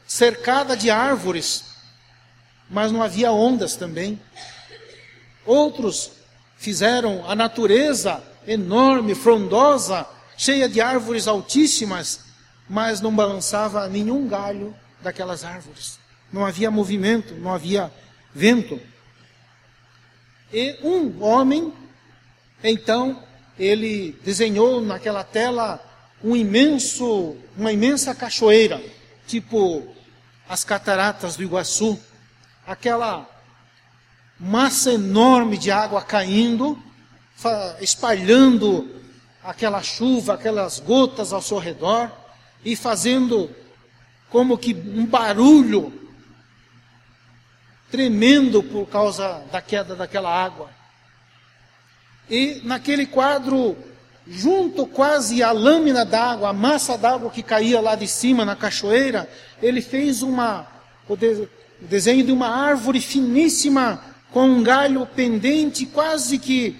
cercada 0.08 0.78
de 0.78 0.89
árvores 0.89 1.66
mas 2.69 2.91
não 2.91 3.01
havia 3.01 3.32
ondas 3.32 3.75
também. 3.75 4.19
Outros 5.45 6.12
fizeram 6.58 7.30
a 7.30 7.36
natureza 7.36 8.21
enorme, 8.45 9.15
frondosa, 9.15 10.06
cheia 10.38 10.67
de 10.67 10.82
árvores 10.82 11.27
altíssimas, 11.27 12.21
mas 12.69 13.01
não 13.01 13.15
balançava 13.15 13.88
nenhum 13.88 14.27
galho 14.27 14.75
daquelas 15.01 15.43
árvores. 15.43 15.99
Não 16.32 16.45
havia 16.45 16.69
movimento, 16.69 17.34
não 17.36 17.53
havia 17.53 17.91
vento. 18.34 18.80
E 20.51 20.77
um 20.84 21.23
homem, 21.23 21.73
então, 22.63 23.23
ele 23.58 24.17
desenhou 24.23 24.82
naquela 24.82 25.23
tela 25.23 25.84
um 26.23 26.36
imenso, 26.36 27.36
uma 27.56 27.71
imensa 27.71 28.13
cachoeira, 28.13 28.82
tipo 29.25 29.88
as 30.47 30.63
cataratas 30.63 31.36
do 31.36 31.43
Iguaçu, 31.43 31.99
aquela 32.67 33.25
massa 34.38 34.91
enorme 34.91 35.58
de 35.58 35.71
água 35.71 36.01
caindo, 36.01 36.77
espalhando 37.80 39.01
aquela 39.41 39.82
chuva, 39.82 40.34
aquelas 40.34 40.80
gotas 40.80 41.32
ao 41.32 41.41
seu 41.41 41.58
redor 41.58 42.12
e 42.65 42.75
fazendo 42.75 43.49
como 44.30 44.58
que 44.58 44.73
um 44.73 45.06
barulho 45.06 45.93
tremendo 47.89 48.62
por 48.62 48.86
causa 48.88 49.41
da 49.49 49.62
queda 49.62 49.95
daquela 49.95 50.30
água. 50.30 50.69
E 52.30 52.60
naquele 52.65 53.06
quadro, 53.06 53.77
junto 54.27 54.86
quase 54.86 55.41
à 55.41 55.53
lâmina 55.53 56.03
d'água, 56.03 56.49
a 56.49 56.53
massa 56.53 56.97
d'água 56.97 57.32
que 57.32 57.41
caía 57.41 57.80
lá 57.80 57.95
de 57.95 58.10
cima 58.10 58.43
na 58.43 58.58
cachoeira, 58.58 59.30
ele 59.62 59.82
fez 59.82 60.21
uma, 60.21 60.67
o, 61.82 61.86
de, 61.86 61.86
o 61.86 61.88
desenho 61.88 62.26
de 62.26 62.32
uma 62.32 62.48
árvore 62.48 63.02
finíssima 63.02 64.04
com 64.32 64.48
um 64.48 64.63
galho 64.63 65.06
pendente, 65.06 65.86
quase 65.86 66.38
que 66.38 66.76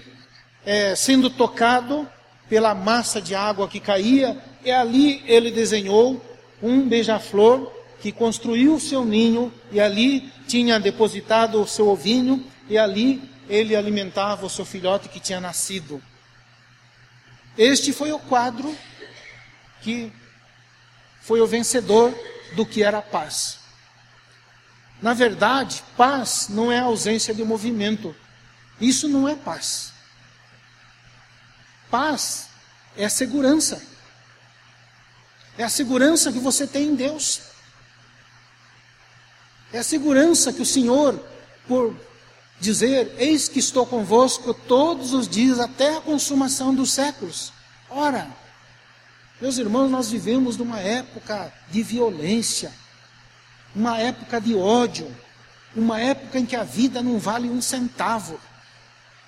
é, 0.64 0.94
sendo 0.94 1.30
tocado 1.30 2.08
pela 2.48 2.74
massa 2.74 3.20
de 3.20 3.34
água 3.34 3.68
que 3.68 3.80
caía. 3.80 4.36
E 4.64 4.70
ali 4.70 5.22
ele 5.26 5.50
desenhou 5.50 6.22
um 6.62 6.88
beija-flor 6.88 7.72
que 8.00 8.12
construiu 8.12 8.74
o 8.74 8.80
seu 8.80 9.04
ninho 9.04 9.52
e 9.72 9.80
ali 9.80 10.32
tinha 10.46 10.78
depositado 10.78 11.60
o 11.60 11.66
seu 11.66 11.88
ovinho 11.88 12.44
e 12.68 12.78
ali 12.78 13.20
ele 13.48 13.74
alimentava 13.74 14.46
o 14.46 14.50
seu 14.50 14.64
filhote 14.64 15.08
que 15.08 15.20
tinha 15.20 15.40
nascido. 15.40 16.02
Este 17.56 17.92
foi 17.92 18.12
o 18.12 18.18
quadro 18.18 18.74
que 19.80 20.12
foi 21.20 21.40
o 21.40 21.46
vencedor 21.46 22.14
do 22.54 22.64
que 22.64 22.82
era 22.82 23.02
paz. 23.02 23.57
Na 25.00 25.14
verdade, 25.14 25.82
paz 25.96 26.48
não 26.48 26.72
é 26.72 26.80
ausência 26.80 27.34
de 27.34 27.44
movimento. 27.44 28.14
Isso 28.80 29.08
não 29.08 29.28
é 29.28 29.34
paz. 29.34 29.92
Paz 31.90 32.48
é 32.96 33.08
segurança. 33.08 33.82
É 35.56 35.64
a 35.64 35.68
segurança 35.68 36.32
que 36.32 36.38
você 36.38 36.66
tem 36.66 36.88
em 36.88 36.94
Deus. 36.94 37.40
É 39.72 39.78
a 39.78 39.84
segurança 39.84 40.52
que 40.52 40.62
o 40.62 40.66
Senhor, 40.66 41.18
por 41.66 41.94
dizer: 42.60 43.14
Eis 43.18 43.48
que 43.48 43.58
estou 43.58 43.86
convosco 43.86 44.54
todos 44.54 45.12
os 45.12 45.28
dias 45.28 45.58
até 45.58 45.96
a 45.96 46.00
consumação 46.00 46.74
dos 46.74 46.92
séculos. 46.92 47.52
Ora, 47.90 48.28
meus 49.40 49.58
irmãos, 49.58 49.88
nós 49.88 50.10
vivemos 50.10 50.56
numa 50.56 50.80
época 50.80 51.52
de 51.70 51.82
violência, 51.82 52.72
uma 53.78 53.96
época 53.96 54.40
de 54.40 54.56
ódio, 54.56 55.08
uma 55.74 56.00
época 56.00 56.36
em 56.40 56.44
que 56.44 56.56
a 56.56 56.64
vida 56.64 57.00
não 57.00 57.16
vale 57.16 57.48
um 57.48 57.62
centavo, 57.62 58.40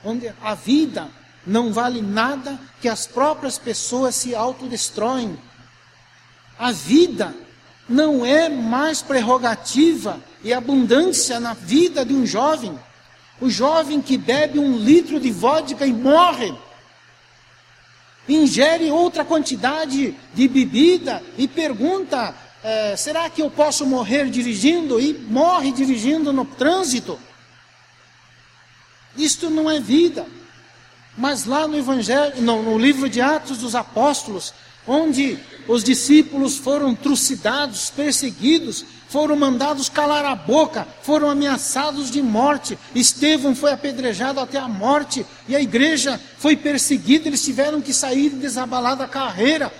onde 0.05 0.33
a 0.43 0.55
vida 0.57 1.09
não 1.47 1.73
vale 1.73 2.03
nada, 2.03 2.59
que 2.81 2.89
as 2.89 3.07
próprias 3.07 3.59
pessoas 3.59 4.17
se 4.17 4.35
autodestroem. 4.35 5.39
A 6.59 6.73
vida 6.73 7.33
não 7.89 8.27
é 8.27 8.49
mais 8.49 9.01
prerrogativa 9.01 10.21
e 10.43 10.53
abundância 10.53 11.39
na 11.39 11.55
vida 11.55 12.05
de 12.05 12.13
um 12.13 12.27
jovem. 12.27 12.77
O 13.41 13.49
jovem 13.49 14.03
que 14.03 14.19
bebe 14.19 14.59
um 14.59 14.77
litro 14.79 15.21
de 15.21 15.31
vodka 15.31 15.87
e 15.87 15.93
morre, 15.93 16.53
ingere 18.29 18.91
outra 18.91 19.25
quantidade 19.25 20.13
de 20.35 20.49
bebida 20.49 21.23
e 21.39 21.47
pergunta: 21.47 22.35
é, 22.63 22.95
será 22.97 23.29
que 23.31 23.41
eu 23.41 23.51
posso 23.51 23.87
morrer 23.87 24.29
dirigindo? 24.29 25.01
E 25.01 25.15
morre 25.15 25.73
dirigindo 25.73 26.33
no 26.33 26.45
trânsito. 26.45 27.19
Isto 29.17 29.49
não 29.49 29.71
é 29.71 29.81
vida. 29.81 30.27
Mas 31.17 31.45
lá 31.45 31.67
no 31.67 31.77
Evangelho, 31.77 32.41
no, 32.43 32.63
no 32.63 32.79
livro 32.79 33.09
de 33.09 33.21
Atos 33.21 33.59
dos 33.59 33.75
Apóstolos, 33.75 34.55
onde 34.87 35.39
os 35.67 35.83
discípulos 35.85 36.57
foram 36.57 36.95
trucidados, 36.95 37.91
perseguidos, 37.91 38.85
foram 39.09 39.35
mandados 39.37 39.89
calar 39.89 40.25
a 40.25 40.35
boca, 40.35 40.87
foram 41.03 41.29
ameaçados 41.29 42.11
de 42.11 42.23
morte. 42.23 42.79
Estevão 42.95 43.55
foi 43.55 43.73
apedrejado 43.73 44.39
até 44.39 44.59
a 44.59 44.69
morte 44.69 45.27
e 45.49 45.57
a 45.57 45.61
igreja 45.61 46.21
foi 46.39 46.57
perseguida, 46.57 47.29
eles 47.29 47.45
tiveram 47.45 47.81
que 47.81 47.93
sair 47.93 48.27
e 48.27 48.31
desabalar 48.31 48.97
da 48.97 49.09
carreira. 49.09 49.73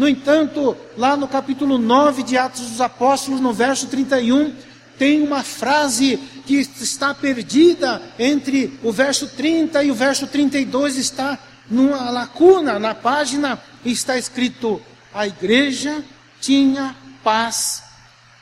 No 0.00 0.08
entanto, 0.08 0.74
lá 0.96 1.14
no 1.14 1.28
capítulo 1.28 1.76
9 1.76 2.22
de 2.22 2.38
Atos 2.38 2.70
dos 2.70 2.80
Apóstolos, 2.80 3.38
no 3.38 3.52
verso 3.52 3.86
31, 3.86 4.56
tem 4.98 5.20
uma 5.20 5.42
frase 5.42 6.16
que 6.46 6.54
está 6.54 7.12
perdida 7.12 8.00
entre 8.18 8.80
o 8.82 8.90
verso 8.90 9.28
30 9.28 9.84
e 9.84 9.90
o 9.90 9.94
verso 9.94 10.26
32, 10.26 10.96
está 10.96 11.38
numa 11.68 12.08
lacuna 12.08 12.78
na 12.78 12.94
página, 12.94 13.62
está 13.84 14.16
escrito: 14.16 14.80
a 15.12 15.26
igreja 15.26 16.02
tinha 16.40 16.96
paz 17.22 17.82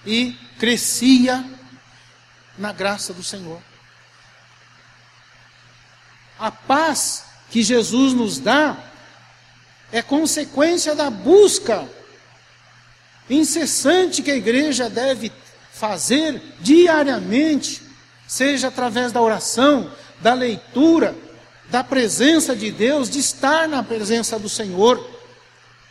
e 0.06 0.36
crescia 0.60 1.44
na 2.56 2.72
graça 2.72 3.12
do 3.12 3.24
Senhor. 3.24 3.60
A 6.38 6.52
paz 6.52 7.24
que 7.50 7.64
Jesus 7.64 8.12
nos 8.12 8.38
dá 8.38 8.76
é 9.92 10.02
consequência 10.02 10.94
da 10.94 11.10
busca 11.10 11.88
incessante 13.28 14.22
que 14.22 14.30
a 14.30 14.36
igreja 14.36 14.88
deve 14.88 15.30
fazer 15.72 16.40
diariamente, 16.60 17.82
seja 18.26 18.68
através 18.68 19.12
da 19.12 19.20
oração, 19.20 19.90
da 20.20 20.34
leitura, 20.34 21.14
da 21.70 21.84
presença 21.84 22.56
de 22.56 22.70
Deus, 22.70 23.08
de 23.08 23.18
estar 23.18 23.68
na 23.68 23.82
presença 23.82 24.38
do 24.38 24.48
Senhor, 24.48 25.06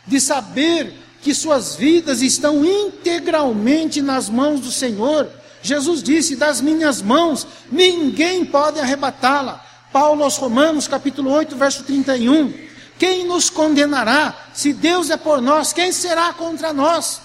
de 0.06 0.20
saber 0.20 0.92
que 1.22 1.34
suas 1.34 1.76
vidas 1.76 2.22
estão 2.22 2.64
integralmente 2.64 4.02
nas 4.02 4.28
mãos 4.28 4.60
do 4.60 4.70
Senhor. 4.70 5.28
Jesus 5.62 6.02
disse: 6.02 6.36
Das 6.36 6.60
minhas 6.60 7.02
mãos 7.02 7.46
ninguém 7.70 8.44
pode 8.44 8.80
arrebatá-la. 8.80 9.64
Paulo 9.92 10.22
aos 10.22 10.36
Romanos, 10.36 10.86
capítulo 10.86 11.30
8, 11.30 11.56
verso 11.56 11.84
31. 11.84 12.67
Quem 12.98 13.24
nos 13.24 13.48
condenará? 13.48 14.34
Se 14.52 14.72
Deus 14.72 15.08
é 15.08 15.16
por 15.16 15.40
nós, 15.40 15.72
quem 15.72 15.92
será 15.92 16.32
contra 16.32 16.72
nós? 16.72 17.20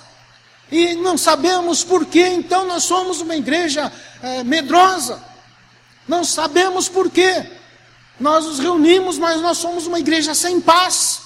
E 0.72 0.96
não 0.96 1.18
sabemos 1.18 1.84
por 1.84 2.06
que, 2.06 2.26
então 2.26 2.66
nós 2.66 2.84
somos 2.84 3.22
uma 3.22 3.36
igreja 3.36 3.92
é, 4.22 4.44
medrosa. 4.44 5.22
Não 6.08 6.24
sabemos 6.24 6.88
por 6.88 7.10
que. 7.10 7.46
Nós 8.20 8.46
nos 8.46 8.60
reunimos, 8.60 9.18
mas 9.18 9.42
nós 9.42 9.58
somos 9.58 9.88
uma 9.88 10.00
igreja 10.00 10.34
sem 10.36 10.62
paz. 10.62 11.22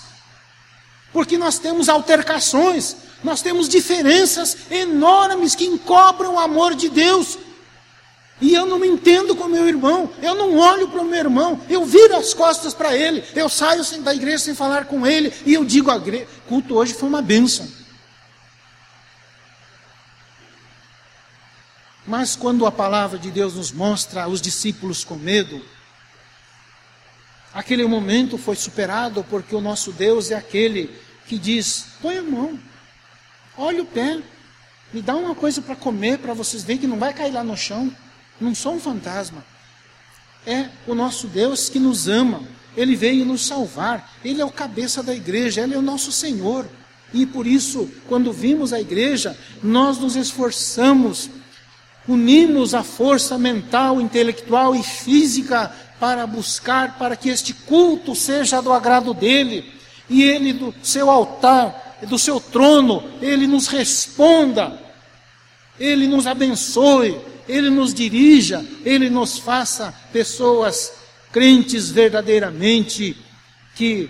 Porque 1.11 1.37
nós 1.37 1.59
temos 1.59 1.89
altercações, 1.89 2.95
nós 3.23 3.41
temos 3.41 3.67
diferenças 3.67 4.55
enormes 4.69 5.55
que 5.55 5.65
encobrem 5.65 6.29
o 6.29 6.39
amor 6.39 6.75
de 6.75 6.89
Deus. 6.89 7.37
E 8.39 8.53
eu 8.53 8.65
não 8.65 8.77
me 8.77 8.87
entendo 8.87 9.35
com 9.35 9.47
meu 9.47 9.67
irmão, 9.67 10.11
eu 10.21 10.35
não 10.35 10.57
olho 10.57 10.87
para 10.89 11.01
o 11.01 11.05
meu 11.05 11.19
irmão, 11.19 11.59
eu 11.67 11.83
viro 11.85 12.15
as 12.15 12.33
costas 12.33 12.73
para 12.73 12.95
ele, 12.95 13.23
eu 13.35 13.49
saio 13.49 13.83
da 14.01 14.13
igreja 14.13 14.37
sem 14.37 14.55
falar 14.55 14.85
com 14.85 15.07
ele, 15.07 15.33
e 15.45 15.55
eu 15.55 15.65
digo: 15.65 15.89
a 15.89 15.99
culto 16.47 16.75
hoje 16.75 16.93
foi 16.93 17.09
uma 17.09 17.21
bênção. 17.21 17.67
Mas 22.05 22.35
quando 22.35 22.65
a 22.65 22.71
palavra 22.71 23.17
de 23.17 23.31
Deus 23.31 23.55
nos 23.55 23.71
mostra 23.71 24.27
os 24.27 24.39
discípulos 24.39 25.03
com 25.03 25.15
medo, 25.15 25.61
Aquele 27.57 27.83
momento 27.87 28.37
foi 28.37 28.55
superado 28.55 29.23
porque 29.23 29.55
o 29.55 29.59
nosso 29.59 29.91
Deus 29.91 30.29
é 30.29 30.35
aquele 30.35 30.95
que 31.25 31.39
diz: 31.39 31.87
põe 31.99 32.19
a 32.19 32.21
mão, 32.21 32.59
olha 33.57 33.81
o 33.81 33.85
pé, 33.85 34.21
me 34.93 35.01
dá 35.01 35.15
uma 35.15 35.33
coisa 35.33 35.59
para 35.59 35.75
comer 35.75 36.19
para 36.19 36.35
vocês 36.35 36.63
verem 36.63 36.81
que 36.81 36.85
não 36.85 36.99
vai 36.99 37.15
cair 37.15 37.31
lá 37.31 37.43
no 37.43 37.57
chão. 37.57 37.91
Não 38.39 38.53
sou 38.53 38.75
um 38.75 38.79
fantasma. 38.79 39.43
É 40.45 40.67
o 40.85 40.95
nosso 40.95 41.27
Deus 41.27 41.69
que 41.69 41.79
nos 41.79 42.07
ama. 42.07 42.41
Ele 42.75 42.95
veio 42.95 43.25
nos 43.25 43.45
salvar. 43.45 44.13
Ele 44.23 44.41
é 44.41 44.45
o 44.45 44.51
cabeça 44.51 45.01
da 45.01 45.13
igreja. 45.13 45.61
Ele 45.61 45.75
é 45.75 45.77
o 45.77 45.81
nosso 45.81 46.11
Senhor. 46.11 46.65
E 47.13 47.25
por 47.25 47.47
isso, 47.47 47.89
quando 48.07 48.33
vimos 48.33 48.73
a 48.73 48.81
igreja, 48.81 49.37
nós 49.63 49.97
nos 49.97 50.15
esforçamos, 50.15 51.29
unimos 52.07 52.73
a 52.73 52.83
força 52.83 53.37
mental, 53.37 54.01
intelectual 54.01 54.75
e 54.75 54.83
física 54.83 55.73
para 55.99 56.27
buscar 56.27 56.97
para 56.97 57.15
que 57.15 57.29
este 57.29 57.53
culto 57.53 58.13
seja 58.13 58.61
do 58.61 58.71
agrado 58.71 59.13
dele 59.13 59.73
e 60.09 60.23
ele 60.23 60.53
do 60.53 60.73
seu 60.83 61.09
altar, 61.09 61.97
do 62.07 62.19
seu 62.19 62.39
trono, 62.39 63.03
ele 63.21 63.47
nos 63.47 63.67
responda, 63.67 64.79
ele 65.79 66.07
nos 66.07 66.27
abençoe, 66.27 67.19
ele 67.47 67.69
nos 67.69 67.93
dirija, 67.93 68.65
ele 68.83 69.09
nos 69.09 69.37
faça 69.37 69.93
pessoas 70.11 70.91
crentes 71.31 71.89
verdadeiramente 71.89 73.15
que 73.75 74.09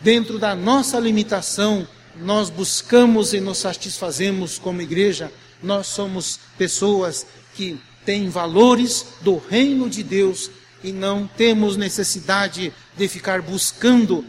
dentro 0.00 0.38
da 0.38 0.54
nossa 0.54 0.98
limitação 1.00 1.86
nós 2.16 2.48
buscamos 2.50 3.34
e 3.34 3.40
nos 3.40 3.58
satisfazemos 3.58 4.58
como 4.58 4.82
igreja, 4.82 5.32
nós 5.62 5.86
somos 5.86 6.38
pessoas 6.56 7.26
que 7.54 7.78
têm 8.04 8.28
valores 8.28 9.06
do 9.20 9.36
reino 9.36 9.90
de 9.90 10.02
Deus 10.02 10.50
e 10.82 10.92
não 10.92 11.26
temos 11.26 11.76
necessidade 11.76 12.72
de 12.96 13.08
ficar 13.08 13.42
buscando, 13.42 14.24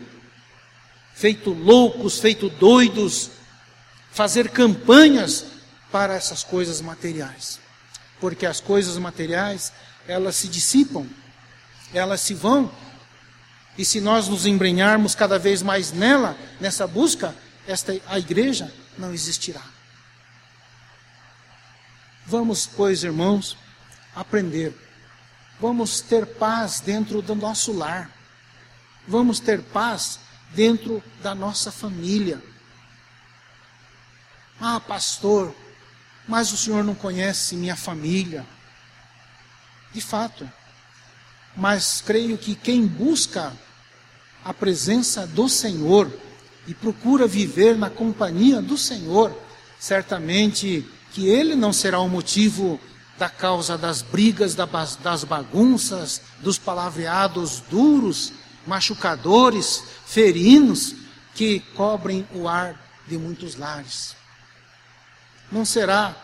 feito 1.13 1.51
loucos, 1.51 2.19
feito 2.19 2.49
doidos, 2.49 3.29
fazer 4.11 4.49
campanhas 4.49 5.45
para 5.91 6.15
essas 6.15 6.43
coisas 6.43 6.81
materiais. 6.81 7.59
Porque 8.19 8.45
as 8.45 8.59
coisas 8.59 8.97
materiais, 8.97 9.71
elas 10.07 10.35
se 10.35 10.47
dissipam, 10.47 11.07
elas 11.93 12.21
se 12.21 12.33
vão. 12.33 12.71
E 13.77 13.85
se 13.85 14.01
nós 14.01 14.27
nos 14.27 14.45
embrenharmos 14.45 15.13
cada 15.13 15.37
vez 15.37 15.61
mais 15.61 15.91
nela, 15.91 16.37
nessa 16.59 16.87
busca, 16.87 17.35
esta 17.67 17.93
a 18.07 18.17
igreja 18.17 18.73
não 18.97 19.13
existirá. 19.13 19.61
Vamos, 22.25 22.65
pois, 22.67 23.03
irmãos, 23.03 23.57
aprender. 24.15 24.75
Vamos 25.59 26.01
ter 26.01 26.25
paz 26.25 26.79
dentro 26.79 27.21
do 27.21 27.35
nosso 27.35 27.71
lar. 27.71 28.11
Vamos 29.07 29.39
ter 29.39 29.61
paz 29.61 30.19
dentro 30.53 31.01
da 31.21 31.33
nossa 31.33 31.71
família. 31.71 32.41
Ah, 34.59 34.79
pastor, 34.79 35.55
mas 36.27 36.51
o 36.51 36.57
senhor 36.57 36.83
não 36.83 36.93
conhece 36.93 37.55
minha 37.55 37.75
família. 37.75 38.45
De 39.93 40.01
fato, 40.01 40.49
mas 41.55 42.01
creio 42.05 42.37
que 42.37 42.53
quem 42.53 42.85
busca 42.85 43.53
a 44.43 44.53
presença 44.53 45.25
do 45.25 45.49
Senhor 45.49 46.11
e 46.67 46.73
procura 46.73 47.25
viver 47.25 47.75
na 47.75 47.89
companhia 47.89 48.61
do 48.61 48.77
Senhor, 48.77 49.35
certamente 49.79 50.85
que 51.13 51.27
ele 51.27 51.55
não 51.55 51.71
será 51.71 51.99
o 51.99 52.09
motivo 52.09 52.79
da 53.17 53.29
causa 53.29 53.77
das 53.77 54.01
brigas, 54.01 54.53
das 54.55 55.23
bagunças, 55.23 56.21
dos 56.41 56.59
palavreados 56.59 57.61
duros, 57.69 58.33
machucadores, 58.67 59.83
ferinos, 60.05 60.93
que 61.33 61.59
cobrem 61.75 62.27
o 62.33 62.47
ar 62.47 62.79
de 63.07 63.17
muitos 63.17 63.55
lares. 63.55 64.16
Não 65.51 65.65
será 65.65 66.15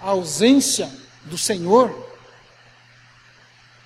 a 0.00 0.08
ausência 0.08 0.90
do 1.24 1.38
Senhor 1.38 2.10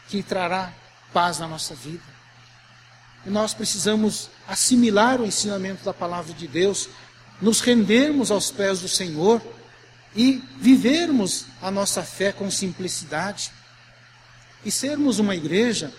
que 0.08 0.22
trará 0.22 0.72
paz 1.12 1.38
na 1.38 1.48
nossa 1.48 1.74
vida. 1.74 2.04
E 3.24 3.30
nós 3.30 3.52
precisamos 3.52 4.30
assimilar 4.46 5.20
o 5.20 5.26
ensinamento 5.26 5.84
da 5.84 5.92
palavra 5.92 6.32
de 6.32 6.46
Deus, 6.46 6.88
nos 7.40 7.60
rendermos 7.60 8.30
aos 8.30 8.50
pés 8.50 8.80
do 8.80 8.88
Senhor 8.88 9.42
e 10.14 10.42
vivermos 10.58 11.46
a 11.60 11.70
nossa 11.70 12.02
fé 12.02 12.32
com 12.32 12.50
simplicidade 12.50 13.50
e 14.64 14.70
sermos 14.70 15.18
uma 15.18 15.34
igreja 15.34 15.92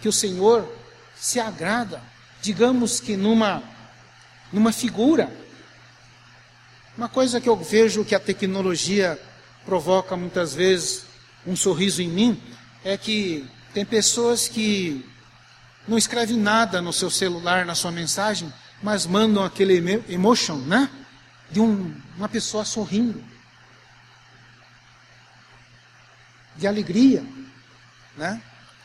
que 0.00 0.08
o 0.08 0.12
Senhor 0.12 0.66
se 1.14 1.38
agrada, 1.38 2.02
digamos 2.40 3.00
que 3.00 3.16
numa 3.16 3.62
numa 4.52 4.72
figura. 4.72 5.30
Uma 7.00 7.08
coisa 7.08 7.40
que 7.40 7.48
eu 7.48 7.56
vejo 7.56 8.04
que 8.04 8.14
a 8.14 8.20
tecnologia 8.20 9.18
provoca 9.64 10.18
muitas 10.18 10.52
vezes 10.52 11.06
um 11.46 11.56
sorriso 11.56 12.02
em 12.02 12.08
mim 12.10 12.42
é 12.84 12.94
que 12.94 13.48
tem 13.72 13.86
pessoas 13.86 14.48
que 14.48 15.02
não 15.88 15.96
escrevem 15.96 16.36
nada 16.36 16.82
no 16.82 16.92
seu 16.92 17.08
celular, 17.08 17.64
na 17.64 17.74
sua 17.74 17.90
mensagem, 17.90 18.52
mas 18.82 19.06
mandam 19.06 19.42
aquele 19.42 19.78
emotion, 20.10 20.56
né? 20.56 20.90
De 21.50 21.58
um, 21.58 21.90
uma 22.18 22.28
pessoa 22.28 22.66
sorrindo. 22.66 23.24
De 26.54 26.66
alegria, 26.66 27.24
né? 28.14 28.42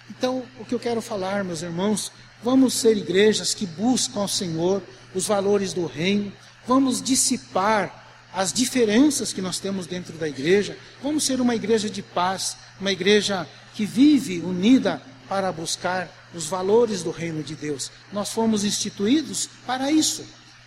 Então, 0.10 0.46
o 0.58 0.64
que 0.64 0.74
eu 0.74 0.80
quero 0.80 1.02
falar, 1.02 1.44
meus 1.44 1.62
irmãos, 1.62 2.14
vamos 2.42 2.76
ser 2.76 2.96
igrejas 2.96 3.54
que 3.54 3.66
buscam 3.66 4.22
ao 4.22 4.28
Senhor 4.30 4.82
os 5.14 5.28
valores 5.28 5.74
do 5.74 5.86
reino, 5.86 6.32
vamos 6.66 7.02
dissipar 7.02 8.05
as 8.36 8.52
diferenças 8.52 9.32
que 9.32 9.42
nós 9.42 9.60
temos 9.60 9.88
dentro 9.88 10.18
da 10.18 10.28
igreja, 10.28 10.78
vamos 11.02 11.24
ser 11.24 11.40
uma 11.40 11.56
igreja 11.56 11.90
de 11.90 12.02
paz, 12.02 12.58
uma 12.82 12.92
igreja 12.92 13.48
que 13.74 13.86
vive 13.86 14.40
unida 14.40 15.02
para 15.30 15.54
buscar 15.54 16.10
os 16.34 16.46
valores 16.46 17.02
do 17.02 17.12
reino 17.12 17.42
de 17.42 17.56
Deus. 17.56 17.90
Nós 18.12 18.32
fomos 18.32 18.66
instituídos 18.66 19.50
para 19.66 19.90
isso, 19.90 20.26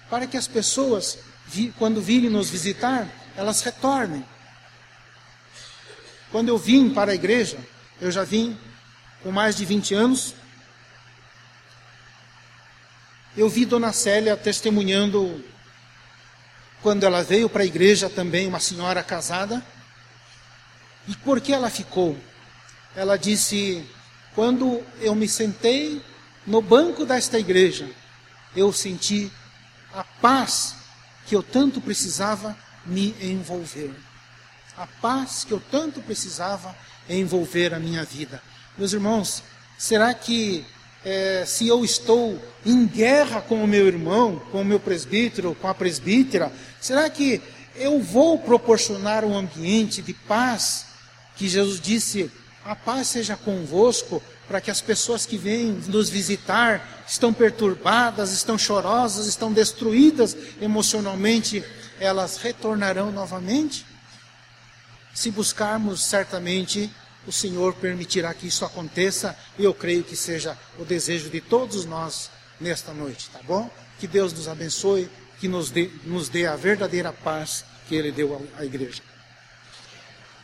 para 0.09 0.27
que 0.27 0.39
as 0.39 0.49
pessoas, 0.49 1.19
quando 1.79 2.01
virem 2.01 2.31
nos 2.31 2.49
visitar, 2.49 3.07
elas 3.37 3.61
retornem. 3.61 4.25
Quando 6.33 6.49
eu 6.49 6.57
vim 6.57 6.89
para 6.89 7.13
a 7.13 7.15
igreja, 7.15 7.59
eu 8.01 8.11
já 8.11 8.25
vim 8.25 8.59
com 9.23 9.31
mais 9.31 9.57
de 9.57 9.67
20 9.67 9.95
anos, 9.95 10.35
eu 13.37 13.49
vi 13.49 13.67
Dona 13.67 13.93
Célia 13.93 14.39
testemunhando 14.39 15.45
quando 16.83 17.05
ela 17.05 17.23
veio 17.23 17.49
para 17.49 17.63
a 17.63 17.67
igreja 17.67 18.09
também, 18.09 18.47
uma 18.47 18.61
senhora 18.61 19.03
casada. 19.03 19.65
E 21.07 21.15
por 21.17 21.41
que 21.41 21.53
ela 21.53 21.71
ficou? 21.71 22.17
ela 22.99 23.17
disse: 23.17 23.89
Quando 24.35 24.83
eu 25.01 25.15
me 25.15 25.29
sentei 25.29 26.03
no 26.47 26.61
banco 26.61 27.07
desta 27.07 27.39
igreja, 27.39 27.89
eu 28.57 28.73
senti 28.73 29.31
a 29.95 30.03
paz 30.03 30.75
que 31.27 31.37
eu 31.37 31.43
tanto 31.43 31.81
precisava 31.81 32.57
me 32.85 33.15
envolver. 33.21 33.95
A 34.77 34.87
paz 34.87 35.45
que 35.45 35.53
eu 35.53 35.63
tanto 35.71 36.01
precisava 36.01 36.75
envolver 37.09 37.73
a 37.75 37.79
minha 37.79 38.05
vida. 38.05 38.43
Meus 38.77 38.93
irmãos, 38.93 39.43
será 39.77 40.13
que 40.15 40.65
é, 41.05 41.45
se 41.47 41.67
eu 41.69 41.85
estou 41.85 42.41
em 42.65 42.87
guerra 42.87 43.41
com 43.41 43.63
o 43.63 43.67
meu 43.67 43.87
irmão, 43.87 44.41
com 44.51 44.63
o 44.63 44.65
meu 44.65 44.81
presbítero, 44.81 45.57
com 45.61 45.69
a 45.69 45.75
presbítera, 45.75 46.53
será 46.81 47.09
que 47.09 47.41
eu 47.77 48.01
vou 48.01 48.39
proporcionar 48.39 49.25
um 49.25 49.37
ambiente 49.37 50.03
de 50.03 50.13
paz 50.13 50.87
que 51.37 51.49
Jesus 51.49 51.81
disse 51.81 52.31
a 52.65 52.77
paz 52.77 53.09
seja 53.09 53.35
convosco, 53.35 54.23
para 54.47 54.61
que 54.61 54.71
as 54.71 54.81
pessoas 54.81 55.25
que 55.25 55.39
vêm 55.39 55.81
nos 55.87 56.11
visitar 56.11 57.05
estão 57.07 57.33
perturbadas, 57.33 58.33
estão 58.33 58.59
chorosas, 58.59 59.27
estão 59.27 59.51
destruídas 59.51 60.37
emocionalmente, 60.61 61.65
elas 61.99 62.37
retornarão 62.37 63.11
novamente? 63.11 63.87
Se 65.15 65.31
buscarmos, 65.31 66.05
certamente 66.05 66.91
o 67.29 67.33
Senhor 67.33 67.75
permitirá 67.75 68.33
que 68.33 68.47
isso 68.47 68.65
aconteça, 68.65 69.37
e 69.59 69.65
eu 69.65 69.75
creio 69.75 70.03
que 70.03 70.17
seja 70.17 70.57
o 70.79 70.85
desejo 70.85 71.29
de 71.29 71.43
todos 71.43 71.85
nós 71.85 72.31
nesta 72.59 72.95
noite, 72.95 73.29
tá 73.31 73.41
bom? 73.43 73.71
Que 74.01 74.07
Deus 74.07 74.33
nos 74.33 74.49
abençoe, 74.49 75.11
que 75.39 75.47
nos 75.47 75.71
dê, 75.71 75.91
nos 76.05 76.31
dê 76.31 76.47
a 76.47 76.57
verdadeira 76.57 77.13
paz 77.13 77.67
que 77.87 77.95
Ele 77.95 78.11
deu 78.11 78.49
à 78.57 78.65
igreja. 78.65 79.03